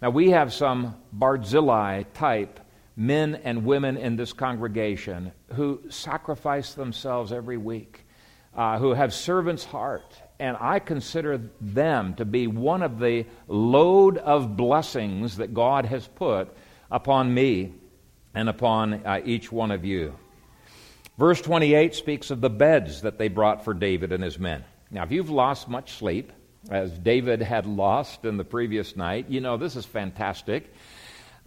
[0.00, 2.60] Now, we have some Barzillai type
[2.94, 8.06] men and women in this congregation who sacrifice themselves every week,
[8.54, 10.22] uh, who have servant's heart.
[10.38, 16.06] And I consider them to be one of the load of blessings that God has
[16.06, 16.54] put
[16.90, 17.72] upon me
[18.34, 20.14] and upon uh, each one of you.
[21.18, 24.62] Verse 28 speaks of the beds that they brought for David and his men.
[24.90, 26.32] Now, if you've lost much sleep,
[26.70, 30.72] as David had lost in the previous night, you know this is fantastic.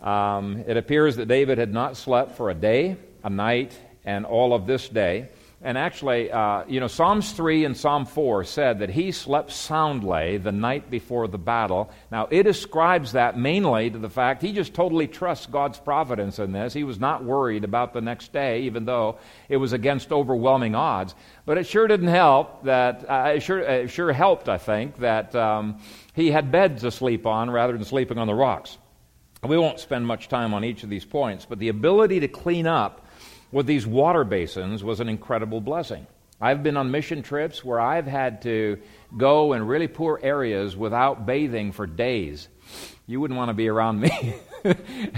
[0.01, 4.53] Um, it appears that David had not slept for a day, a night, and all
[4.53, 5.27] of this day.
[5.61, 10.37] And actually, uh, you know, Psalms 3 and Psalm 4 said that he slept soundly
[10.37, 11.91] the night before the battle.
[12.09, 16.53] Now, it ascribes that mainly to the fact he just totally trusts God's providence in
[16.53, 16.71] this.
[16.71, 19.17] He was not worried about the next day, even though
[19.49, 21.13] it was against overwhelming odds.
[21.45, 25.35] But it sure didn't help that, uh, it, sure, it sure helped, I think, that
[25.35, 25.81] um,
[26.13, 28.77] he had beds to sleep on rather than sleeping on the rocks.
[29.43, 32.65] We won't spend much time on each of these points, but the ability to clean
[32.65, 33.05] up
[33.51, 36.07] with these water basins was an incredible blessing.
[36.41, 38.79] I've been on mission trips where I've had to
[39.17, 42.47] go in really poor areas without bathing for days.
[43.07, 44.35] You wouldn't want to be around me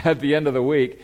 [0.03, 1.01] at the end of the week.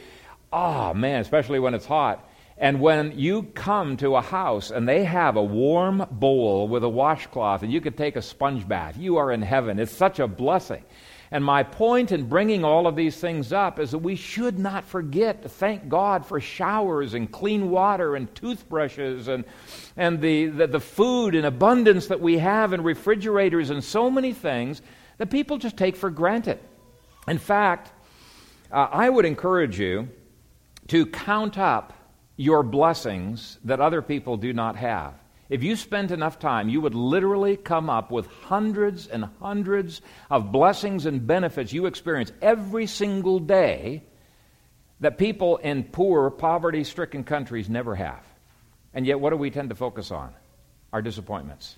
[0.51, 2.27] Oh, man, especially when it's hot.
[2.57, 6.89] And when you come to a house and they have a warm bowl with a
[6.89, 9.77] washcloth and you can take a sponge bath, you are in heaven.
[9.77, 10.83] It's such a blessing.
[11.31, 14.85] And my point in bringing all of these things up is that we should not
[14.85, 19.43] forget to thank God for showers and clean water and toothbrushes and,
[19.97, 24.31] and the, the, the food in abundance that we have and refrigerators and so many
[24.31, 24.81] things
[25.17, 26.59] that people just take for granted.
[27.27, 27.91] In fact,
[28.71, 30.07] uh, I would encourage you
[30.87, 31.93] to count up
[32.37, 35.13] your blessings that other people do not have.
[35.49, 40.51] If you spent enough time, you would literally come up with hundreds and hundreds of
[40.51, 44.03] blessings and benefits you experience every single day
[44.99, 48.23] that people in poor, poverty stricken countries never have.
[48.93, 50.33] And yet, what do we tend to focus on?
[50.91, 51.77] Our disappointments.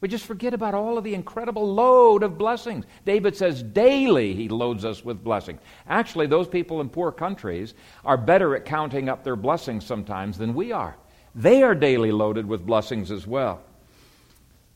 [0.00, 2.84] We just forget about all of the incredible load of blessings.
[3.06, 5.60] David says daily he loads us with blessings.
[5.88, 10.54] Actually, those people in poor countries are better at counting up their blessings sometimes than
[10.54, 10.96] we are.
[11.34, 13.60] They are daily loaded with blessings as well.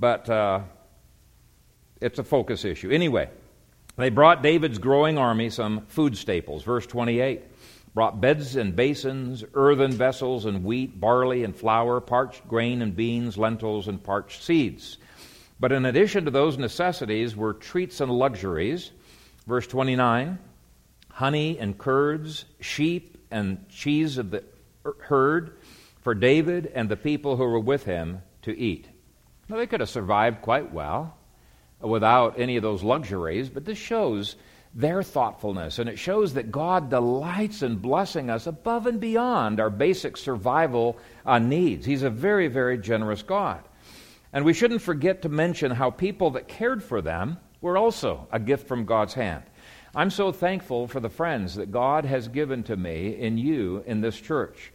[0.01, 0.61] But uh,
[2.01, 2.91] it's a focus issue.
[2.91, 3.29] Anyway,
[3.97, 6.63] they brought David's growing army some food staples.
[6.63, 7.43] Verse 28
[7.95, 13.37] brought beds and basins, earthen vessels, and wheat, barley, and flour, parched grain and beans,
[13.37, 14.99] lentils, and parched seeds.
[15.59, 18.93] But in addition to those necessities were treats and luxuries.
[19.47, 20.39] Verse 29
[21.11, 24.45] honey and curds, sheep and cheese of the
[25.01, 25.58] herd
[26.09, 28.89] for David and the people who were with him to eat.
[29.47, 31.19] Now, they could have survived quite well
[31.83, 34.35] without any of those luxuries, but this shows
[34.73, 39.69] their thoughtfulness, and it shows that God delights in blessing us above and beyond our
[39.69, 40.97] basic survival
[41.27, 41.85] uh, needs.
[41.85, 43.63] He's a very, very generous God.
[44.33, 48.41] And we shouldn't forget to mention how people that cared for them were also a
[48.41, 49.43] gift from God's hand.
[49.95, 54.01] I'm so thankful for the friends that God has given to me in you in
[54.01, 54.73] this church.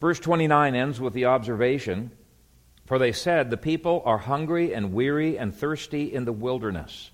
[0.00, 2.10] Verse 29 ends with the observation
[2.86, 7.10] For they said, The people are hungry and weary and thirsty in the wilderness.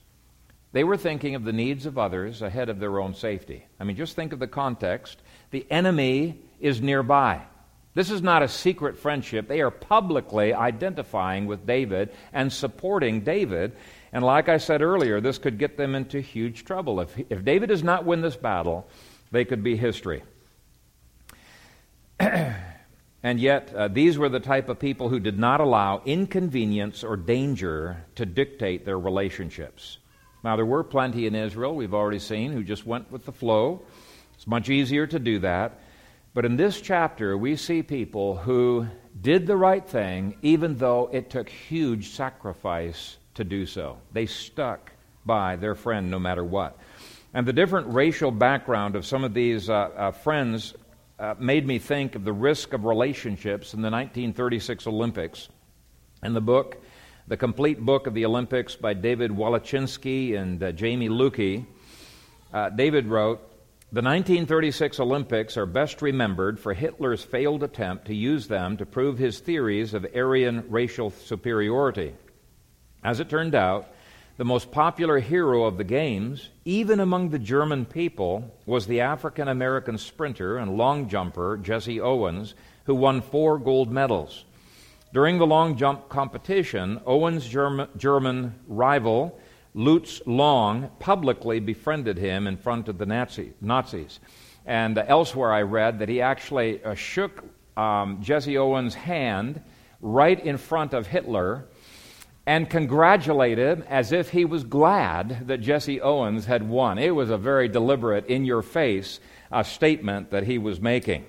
[0.72, 3.66] They were thinking of the needs of others ahead of their own safety.
[3.80, 5.18] I mean, just think of the context.
[5.50, 7.42] The enemy is nearby.
[7.94, 9.48] This is not a secret friendship.
[9.48, 13.74] They are publicly identifying with David and supporting David.
[14.12, 17.00] And like I said earlier, this could get them into huge trouble.
[17.00, 18.86] If, if David does not win this battle,
[19.30, 20.22] they could be history.
[23.26, 27.16] and yet, uh, these were the type of people who did not allow inconvenience or
[27.16, 29.98] danger to dictate their relationships.
[30.44, 33.82] Now, there were plenty in Israel, we've already seen, who just went with the flow.
[34.36, 35.80] It's much easier to do that.
[36.34, 38.86] But in this chapter, we see people who
[39.20, 43.98] did the right thing even though it took huge sacrifice to do so.
[44.12, 44.92] They stuck
[45.24, 46.78] by their friend no matter what.
[47.34, 50.74] And the different racial background of some of these uh, uh, friends
[51.18, 55.48] uh, made me think of the risk of relationships in the 1936 Olympics.
[56.22, 56.82] In the book,
[57.28, 61.66] The Complete Book of the Olympics by David Wallechinsky and uh, Jamie Loucky,
[62.52, 63.40] uh, David wrote,
[63.92, 69.16] the 1936 Olympics are best remembered for Hitler's failed attempt to use them to prove
[69.16, 72.12] his theories of Aryan racial superiority.
[73.04, 73.88] As it turned out,
[74.36, 79.48] the most popular hero of the Games, even among the German people, was the African
[79.48, 84.44] American sprinter and long jumper Jesse Owens, who won four gold medals.
[85.12, 89.38] During the long jump competition, Owens' German, German rival
[89.72, 94.20] Lutz Long publicly befriended him in front of the Nazi, Nazis.
[94.64, 97.44] And elsewhere I read that he actually uh, shook
[97.76, 99.62] um, Jesse Owens' hand
[100.00, 101.66] right in front of Hitler
[102.46, 106.96] and congratulated as if he was glad that Jesse Owens had won.
[106.98, 109.18] It was a very deliberate, in your face
[109.50, 111.26] uh, statement that he was making.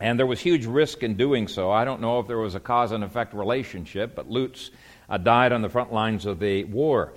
[0.00, 1.70] And there was huge risk in doing so.
[1.70, 4.70] I don't know if there was a cause and effect relationship, but Lutz
[5.08, 7.14] uh, died on the front lines of the war.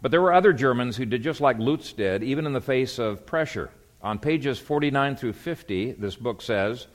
[0.00, 3.00] But there were other Germans who did just like Lutz did, even in the face
[3.00, 3.70] of pressure.
[4.00, 6.86] On pages 49 through 50, this book says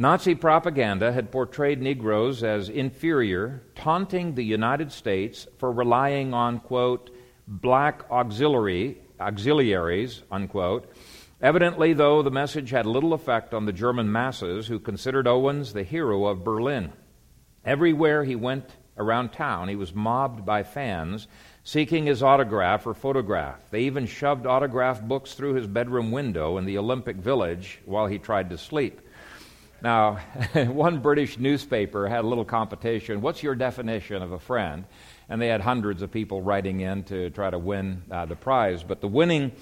[0.00, 7.10] Nazi propaganda had portrayed Negroes as inferior, taunting the United States for relying on, quote,
[7.48, 10.88] black auxiliary, auxiliaries, unquote.
[11.42, 15.82] Evidently, though, the message had little effect on the German masses who considered Owens the
[15.82, 16.92] hero of Berlin.
[17.64, 21.26] Everywhere he went around town, he was mobbed by fans
[21.64, 23.68] seeking his autograph or photograph.
[23.72, 28.18] They even shoved autograph books through his bedroom window in the Olympic Village while he
[28.18, 29.00] tried to sleep.
[29.80, 30.14] Now,
[30.54, 33.20] one British newspaper had a little competition.
[33.20, 34.84] What's your definition of a friend?
[35.28, 38.82] And they had hundreds of people writing in to try to win uh, the prize.
[38.82, 39.52] But the winning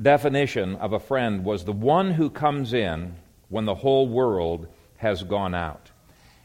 [0.00, 3.14] definition of a friend was the one who comes in
[3.48, 4.66] when the whole world
[4.96, 5.90] has gone out.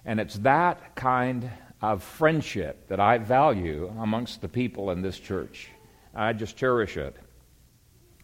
[0.05, 1.49] And it's that kind
[1.81, 5.69] of friendship that I value amongst the people in this church.
[6.13, 7.15] I just cherish it.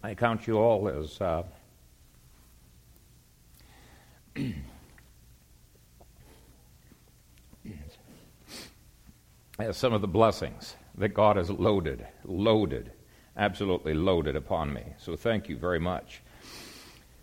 [0.04, 1.20] I count you all as.
[1.20, 1.44] Uh,
[9.74, 12.92] some of the blessings that God has loaded, loaded,
[13.38, 14.84] absolutely loaded upon me.
[14.98, 16.22] So thank you very much.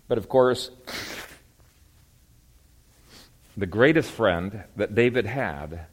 [0.09, 0.70] But of course,
[3.57, 5.86] the greatest friend that David had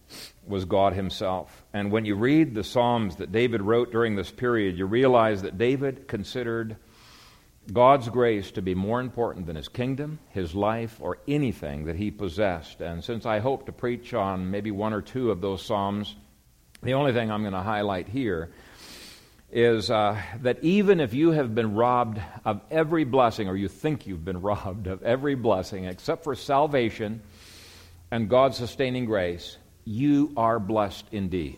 [0.47, 1.63] was God Himself.
[1.73, 5.57] And when you read the Psalms that David wrote during this period, you realize that
[5.57, 6.77] David considered
[7.71, 12.11] God's grace to be more important than his kingdom, his life, or anything that he
[12.11, 12.79] possessed.
[12.79, 16.15] And since I hope to preach on maybe one or two of those Psalms,
[16.85, 18.51] the only thing I'm going to highlight here
[19.51, 24.05] is uh, that even if you have been robbed of every blessing, or you think
[24.05, 27.21] you've been robbed of every blessing except for salvation
[28.11, 31.57] and God's sustaining grace, you are blessed indeed.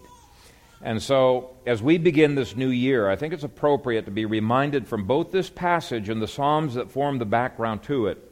[0.82, 4.88] And so, as we begin this new year, I think it's appropriate to be reminded
[4.88, 8.24] from both this passage and the Psalms that form the background to it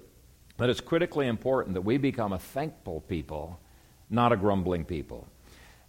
[0.57, 3.59] that it's critically important that we become a thankful people,
[4.09, 5.27] not a grumbling people.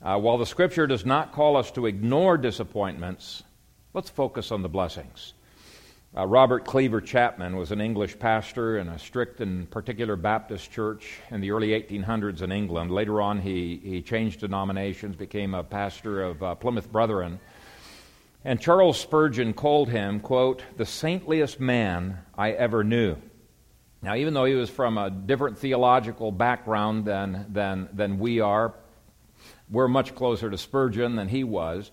[0.02, 3.42] Uh, while the Scripture does not call us to ignore disappointments,
[3.94, 5.32] let's focus on the blessings.
[6.16, 11.18] Uh, Robert Cleaver Chapman was an English pastor in a strict and particular Baptist church
[11.30, 12.90] in the early 1800s in England.
[12.90, 17.38] Later on, he, he changed denominations, became a pastor of uh, Plymouth Brethren.
[18.44, 23.16] And Charles Spurgeon called him, quote, the saintliest man I ever knew.
[24.02, 28.72] Now, even though he was from a different theological background than, than, than we are,
[29.70, 31.90] we're much closer to Spurgeon than he was.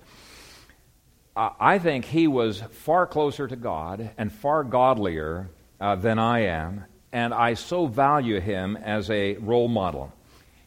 [1.36, 5.50] I think he was far closer to God and far godlier
[5.82, 10.14] uh, than I am, and I so value him as a role model.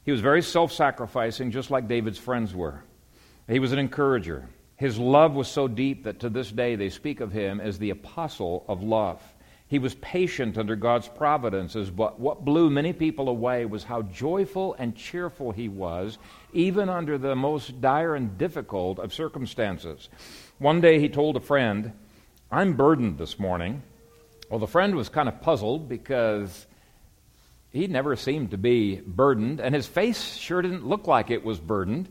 [0.05, 2.83] He was very self sacrificing, just like David's friends were.
[3.49, 4.49] He was an encourager.
[4.77, 7.91] His love was so deep that to this day they speak of him as the
[7.91, 9.23] apostle of love.
[9.69, 14.77] He was patient under God's providences, but what blew many people away was how joyful
[14.79, 16.19] and cheerful he was,
[16.53, 20.09] even under the most dire and difficult of circumstances.
[20.59, 21.93] One day he told a friend,
[22.51, 23.83] I'm burdened this morning.
[24.49, 26.67] Well, the friend was kind of puzzled because
[27.73, 31.59] he never seemed to be burdened, and his face sure didn't look like it was
[31.59, 32.09] burdened.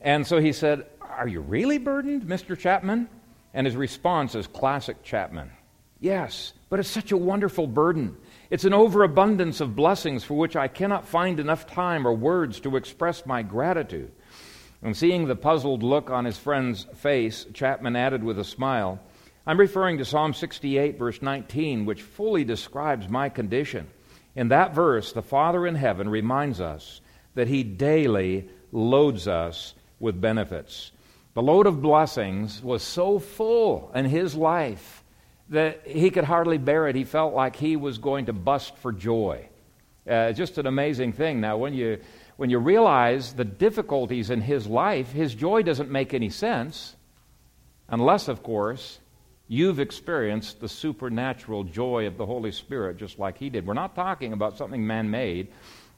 [0.00, 2.58] And so he said, Are you really burdened, Mr.
[2.58, 3.08] Chapman?
[3.54, 5.52] And his response is classic Chapman
[6.00, 8.16] Yes, but it's such a wonderful burden.
[8.48, 12.76] It's an overabundance of blessings for which I cannot find enough time or words to
[12.76, 14.10] express my gratitude.
[14.82, 18.98] And seeing the puzzled look on his friend's face, Chapman added with a smile,
[19.46, 23.86] I'm referring to Psalm 68, verse 19, which fully describes my condition.
[24.34, 27.02] In that verse, the Father in heaven reminds us
[27.34, 30.92] that he daily loads us with benefits.
[31.34, 34.99] The load of blessings was so full in his life
[35.50, 36.96] that he could hardly bear it.
[36.96, 39.48] He felt like he was going to bust for joy.
[40.08, 41.40] Uh, just an amazing thing.
[41.40, 41.98] Now, when you
[42.36, 46.96] when you realize the difficulties in his life, his joy doesn't make any sense
[47.90, 48.98] unless, of course,
[49.46, 53.66] you've experienced the supernatural joy of the Holy Spirit just like he did.
[53.66, 55.48] We're not talking about something man made,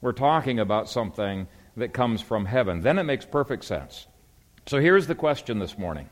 [0.01, 1.47] we're talking about something
[1.77, 2.81] that comes from heaven.
[2.81, 4.05] Then it makes perfect sense.
[4.65, 6.09] So here's the question this morning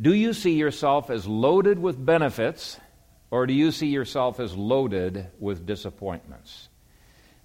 [0.00, 2.78] Do you see yourself as loaded with benefits,
[3.30, 6.68] or do you see yourself as loaded with disappointments?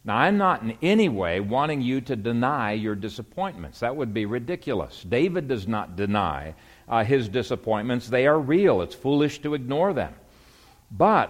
[0.06, 3.82] Now, I'm not in any way wanting you to deny your disappointments.
[3.82, 5.04] That would be ridiculous.
[5.04, 6.56] David does not deny
[6.88, 8.82] uh, his disappointments, they are real.
[8.82, 10.14] It's foolish to ignore them.
[10.90, 11.30] But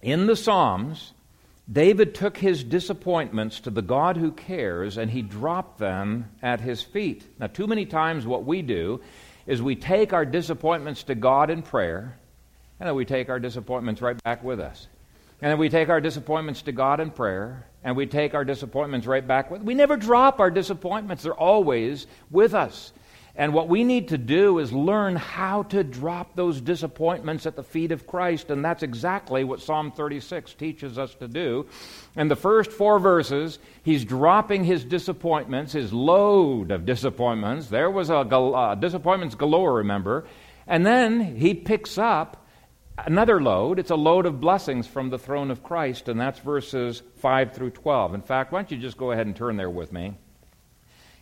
[0.00, 1.12] in the Psalms,
[1.70, 6.82] David took his disappointments to the God who cares and he dropped them at his
[6.82, 7.26] feet.
[7.38, 9.02] Now, too many times what we do
[9.50, 12.16] is we take our disappointments to God in prayer
[12.78, 14.86] and then we take our disappointments right back with us.
[15.42, 19.08] And then we take our disappointments to God in prayer and we take our disappointments
[19.08, 19.62] right back with.
[19.62, 22.92] We never drop our disappointments, they're always with us.
[23.36, 27.62] And what we need to do is learn how to drop those disappointments at the
[27.62, 28.50] feet of Christ.
[28.50, 31.66] And that's exactly what Psalm 36 teaches us to do.
[32.16, 37.68] In the first four verses, he's dropping his disappointments, his load of disappointments.
[37.68, 40.26] There was a gal- uh, disappointments galore, remember.
[40.66, 42.46] And then he picks up
[42.98, 43.78] another load.
[43.78, 47.70] It's a load of blessings from the throne of Christ, and that's verses 5 through
[47.70, 48.14] 12.
[48.14, 50.14] In fact, why don't you just go ahead and turn there with me?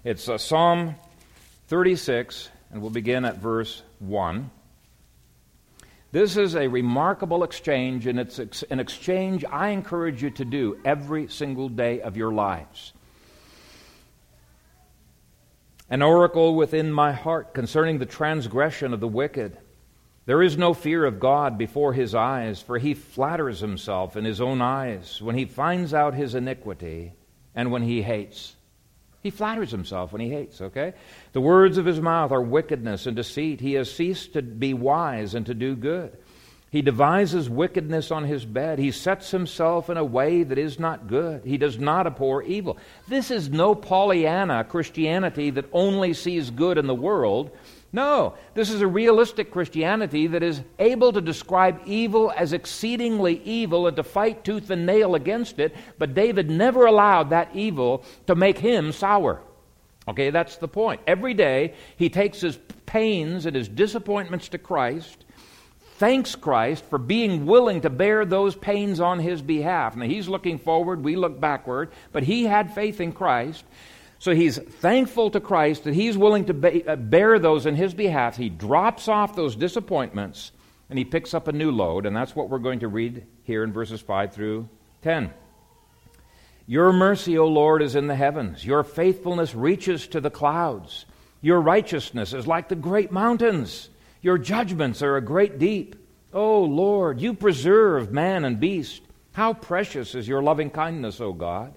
[0.05, 0.95] It's uh, Psalm
[1.69, 4.51] 36, and we'll begin at verse 1.
[6.11, 10.79] This is a remarkable exchange, and it's ex- an exchange I encourage you to do
[10.83, 12.95] every single day of your lives.
[15.91, 19.59] An oracle within my heart concerning the transgression of the wicked.
[20.25, 24.41] There is no fear of God before his eyes, for he flatters himself in his
[24.41, 27.13] own eyes when he finds out his iniquity
[27.55, 28.55] and when he hates.
[29.23, 30.95] He flatters himself when he hates, okay?
[31.33, 33.61] The words of his mouth are wickedness and deceit.
[33.61, 36.17] He has ceased to be wise and to do good.
[36.71, 38.79] He devises wickedness on his bed.
[38.79, 41.45] He sets himself in a way that is not good.
[41.45, 42.77] He does not abhor evil.
[43.09, 47.51] This is no Pollyanna Christianity that only sees good in the world.
[47.91, 53.87] No, this is a realistic Christianity that is able to describe evil as exceedingly evil
[53.87, 58.35] and to fight tooth and nail against it, but David never allowed that evil to
[58.35, 59.41] make him sour.
[60.07, 61.01] Okay, that's the point.
[61.07, 65.25] Every day he takes his pains and his disappointments to Christ
[65.99, 69.97] thanks Christ for being willing to bear those pains on his behalf.
[69.97, 73.65] Now, he's looking forward, we look backward, but he had faith in Christ.
[74.19, 78.37] So he's thankful to Christ that he's willing to uh, bear those in his behalf.
[78.37, 80.53] He drops off those disappointments
[80.91, 83.63] and he picks up a new load, and that's what we're going to read here
[83.63, 84.69] in verses 5 through
[85.03, 85.31] 10.
[86.67, 88.65] Your mercy, O Lord, is in the heavens.
[88.65, 91.05] Your faithfulness reaches to the clouds.
[91.41, 93.91] Your righteousness is like the great mountains.
[94.23, 95.97] Your judgments are a great deep.
[96.33, 99.03] O Lord, you preserve man and beast.
[99.33, 101.75] How precious is your loving kindness, O God.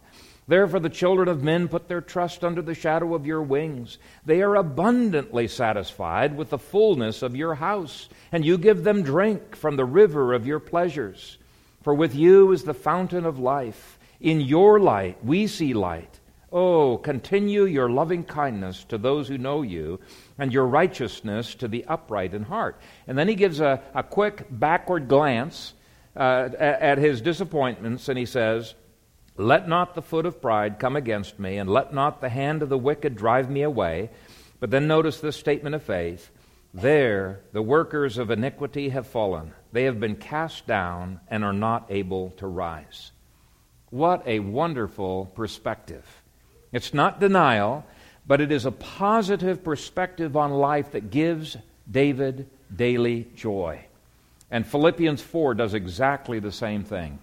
[0.52, 3.98] Therefore, the children of men put their trust under the shadow of your wings.
[4.26, 9.56] They are abundantly satisfied with the fullness of your house, and you give them drink
[9.56, 11.38] from the river of your pleasures.
[11.84, 13.98] For with you is the fountain of life.
[14.20, 16.20] In your light we see light.
[16.52, 20.02] Oh, continue your loving kindness to those who know you,
[20.38, 22.78] and your righteousness to the upright in heart.
[23.08, 25.76] And then he gives a, a quick backward glance
[26.14, 28.76] uh, at, at his disappointments, and he says,
[29.42, 32.70] Let not the foot of pride come against me, and let not the hand of
[32.70, 34.12] the wicked drive me away.
[34.60, 36.30] But then notice this statement of faith
[36.74, 41.88] There the workers of iniquity have fallen, they have been cast down and are not
[41.90, 43.12] able to rise.
[43.90, 46.06] What a wonderful perspective.
[46.72, 47.86] It's not denial,
[48.26, 51.58] but it is a positive perspective on life that gives
[51.90, 53.86] David daily joy.
[54.50, 57.20] And Philippians 4 does exactly the same thing.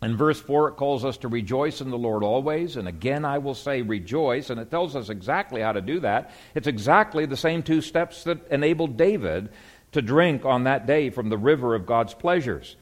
[0.00, 2.76] In verse 4, it calls us to rejoice in the Lord always.
[2.76, 4.48] And again, I will say rejoice.
[4.48, 6.30] And it tells us exactly how to do that.
[6.54, 9.48] It's exactly the same two steps that enabled David
[9.92, 12.76] to drink on that day from the river of God's pleasures.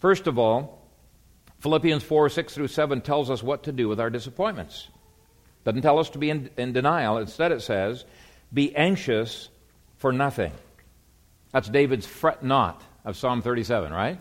[0.00, 0.80] First of all,
[1.60, 4.88] Philippians 4 6 through 7 tells us what to do with our disappointments.
[5.64, 7.18] Doesn't tell us to be in, in denial.
[7.18, 8.04] Instead, it says,
[8.52, 9.48] be anxious
[9.96, 10.52] for nothing.
[11.52, 14.20] That's David's fret not of Psalm 37, right?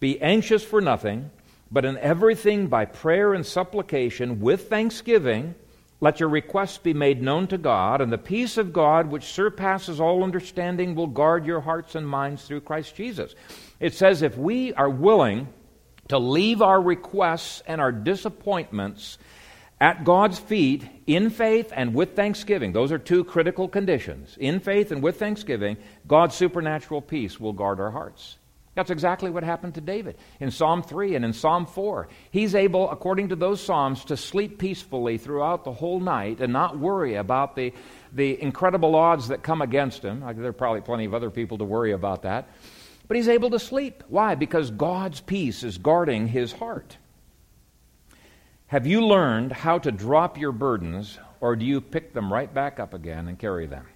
[0.00, 1.30] Be anxious for nothing,
[1.74, 5.56] but in everything by prayer and supplication with thanksgiving,
[6.00, 10.00] let your requests be made known to God, and the peace of God, which surpasses
[10.00, 13.34] all understanding, will guard your hearts and minds through Christ Jesus.
[13.80, 15.48] It says if we are willing
[16.08, 19.18] to leave our requests and our disappointments
[19.80, 22.72] at God's feet in faith and with thanksgiving.
[22.72, 24.36] Those are two critical conditions.
[24.38, 28.38] In faith and with thanksgiving, God's supernatural peace will guard our hearts.
[28.74, 32.08] That's exactly what happened to David in Psalm 3 and in Psalm 4.
[32.30, 36.78] He's able, according to those Psalms, to sleep peacefully throughout the whole night and not
[36.78, 37.72] worry about the,
[38.12, 40.20] the incredible odds that come against him.
[40.20, 42.48] There are probably plenty of other people to worry about that.
[43.06, 44.02] But he's able to sleep.
[44.08, 44.34] Why?
[44.34, 46.96] Because God's peace is guarding his heart.
[48.68, 52.80] Have you learned how to drop your burdens, or do you pick them right back
[52.80, 53.86] up again and carry them?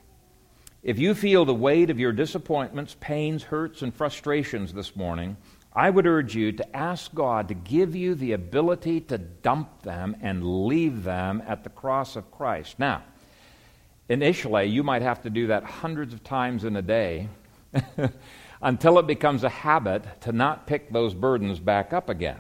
[0.82, 5.36] If you feel the weight of your disappointments, pains, hurts, and frustrations this morning,
[5.72, 10.16] I would urge you to ask God to give you the ability to dump them
[10.20, 12.78] and leave them at the cross of Christ.
[12.78, 13.02] Now,
[14.08, 17.28] initially, you might have to do that hundreds of times in a day
[18.62, 22.38] until it becomes a habit to not pick those burdens back up again.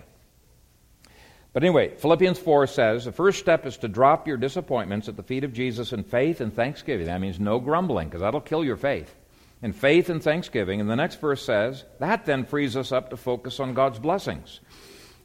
[1.58, 5.24] But anyway, Philippians 4 says the first step is to drop your disappointments at the
[5.24, 7.06] feet of Jesus in faith and thanksgiving.
[7.06, 9.12] That means no grumbling, because that'll kill your faith.
[9.60, 10.80] In faith and thanksgiving.
[10.80, 14.60] And the next verse says that then frees us up to focus on God's blessings.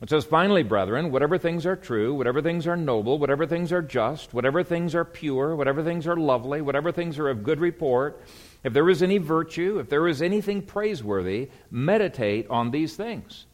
[0.02, 3.84] It says, Finally, brethren, whatever things are true, whatever things are noble, whatever things are
[3.84, 8.24] just, whatever things are pure, whatever things are lovely, whatever things are of good report,
[8.64, 13.46] if there is any virtue, if there is anything praiseworthy, meditate on these things.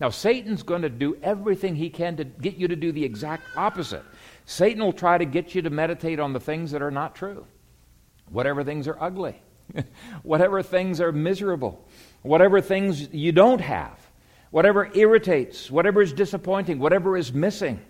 [0.00, 3.42] Now, Satan's going to do everything he can to get you to do the exact
[3.56, 4.04] opposite.
[4.44, 7.46] Satan will try to get you to meditate on the things that are not true,
[8.30, 9.42] whatever things are ugly,
[10.22, 11.84] whatever things are miserable,
[12.22, 13.98] whatever things you don't have,
[14.50, 17.80] whatever irritates, whatever is disappointing, whatever is missing.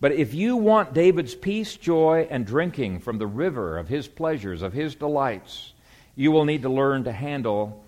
[0.00, 4.62] But if you want David's peace, joy, and drinking from the river of his pleasures,
[4.62, 5.72] of his delights,
[6.14, 7.84] you will need to learn to handle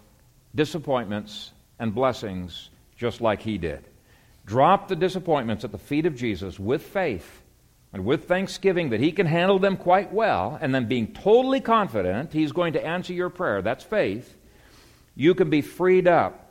[0.54, 3.84] disappointments and blessings just like he did.
[4.44, 7.42] Drop the disappointments at the feet of Jesus with faith
[7.92, 12.32] and with thanksgiving that he can handle them quite well, and then being totally confident
[12.32, 13.62] he's going to answer your prayer.
[13.62, 14.36] That's faith.
[15.14, 16.44] You can be freed up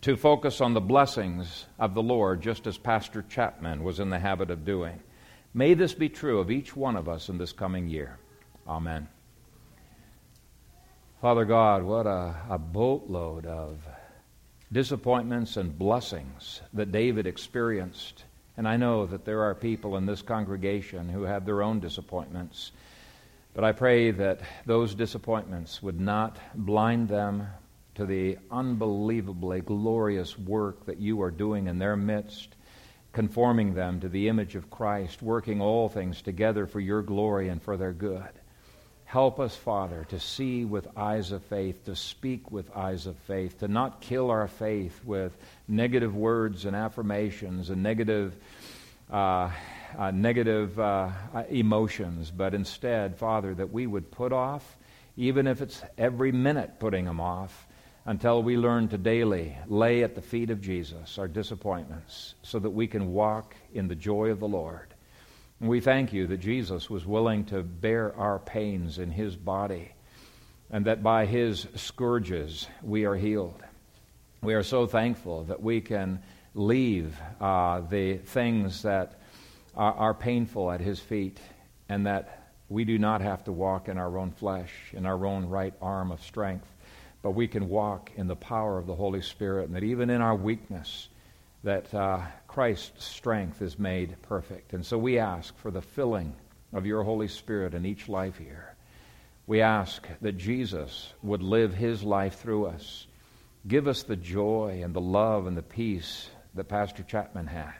[0.00, 4.18] to focus on the blessings of the Lord, just as Pastor Chapman was in the
[4.18, 5.00] habit of doing.
[5.54, 8.18] May this be true of each one of us in this coming year.
[8.66, 9.08] Amen.
[11.20, 13.78] Father God, what a, a boatload of
[14.74, 18.24] disappointments and blessings that David experienced.
[18.56, 22.72] And I know that there are people in this congregation who have their own disappointments.
[23.54, 27.46] But I pray that those disappointments would not blind them
[27.94, 32.56] to the unbelievably glorious work that you are doing in their midst,
[33.12, 37.62] conforming them to the image of Christ, working all things together for your glory and
[37.62, 38.30] for their good.
[39.04, 43.60] Help us, Father, to see with eyes of faith, to speak with eyes of faith,
[43.60, 45.36] to not kill our faith with
[45.68, 48.34] negative words and affirmations and negative,
[49.10, 49.50] uh,
[49.96, 51.10] uh, negative uh,
[51.48, 54.76] emotions, but instead, Father, that we would put off,
[55.16, 57.66] even if it's every minute putting them off,
[58.06, 62.70] until we learn to daily lay at the feet of Jesus our disappointments so that
[62.70, 64.93] we can walk in the joy of the Lord.
[65.60, 69.92] We thank you that Jesus was willing to bear our pains in his body
[70.70, 73.62] and that by his scourges we are healed.
[74.42, 76.22] We are so thankful that we can
[76.54, 79.20] leave uh, the things that
[79.76, 81.38] are, are painful at his feet
[81.88, 85.46] and that we do not have to walk in our own flesh, in our own
[85.46, 86.66] right arm of strength
[87.24, 90.20] but we can walk in the power of the Holy Spirit, and that even in
[90.20, 91.08] our weakness,
[91.62, 92.20] that uh,
[92.54, 94.74] Christ's strength is made perfect.
[94.74, 96.36] And so we ask for the filling
[96.72, 98.76] of your Holy Spirit in each life here.
[99.48, 103.08] We ask that Jesus would live his life through us.
[103.66, 107.74] Give us the joy and the love and the peace that Pastor Chapman had.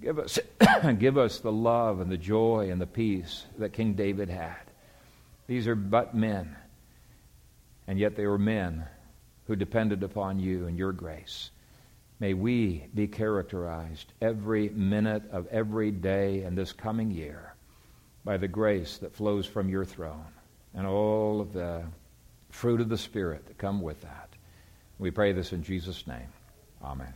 [0.00, 0.38] Give us,
[0.98, 4.64] give us the love and the joy and the peace that King David had.
[5.46, 6.56] These are but men
[7.86, 8.86] and yet they were men
[9.46, 11.50] who depended upon you and your grace.
[12.20, 17.54] May we be characterized every minute of every day in this coming year
[18.24, 20.26] by the grace that flows from your throne
[20.74, 21.82] and all of the
[22.50, 24.28] fruit of the Spirit that come with that.
[24.98, 26.28] We pray this in Jesus' name.
[26.84, 27.14] Amen.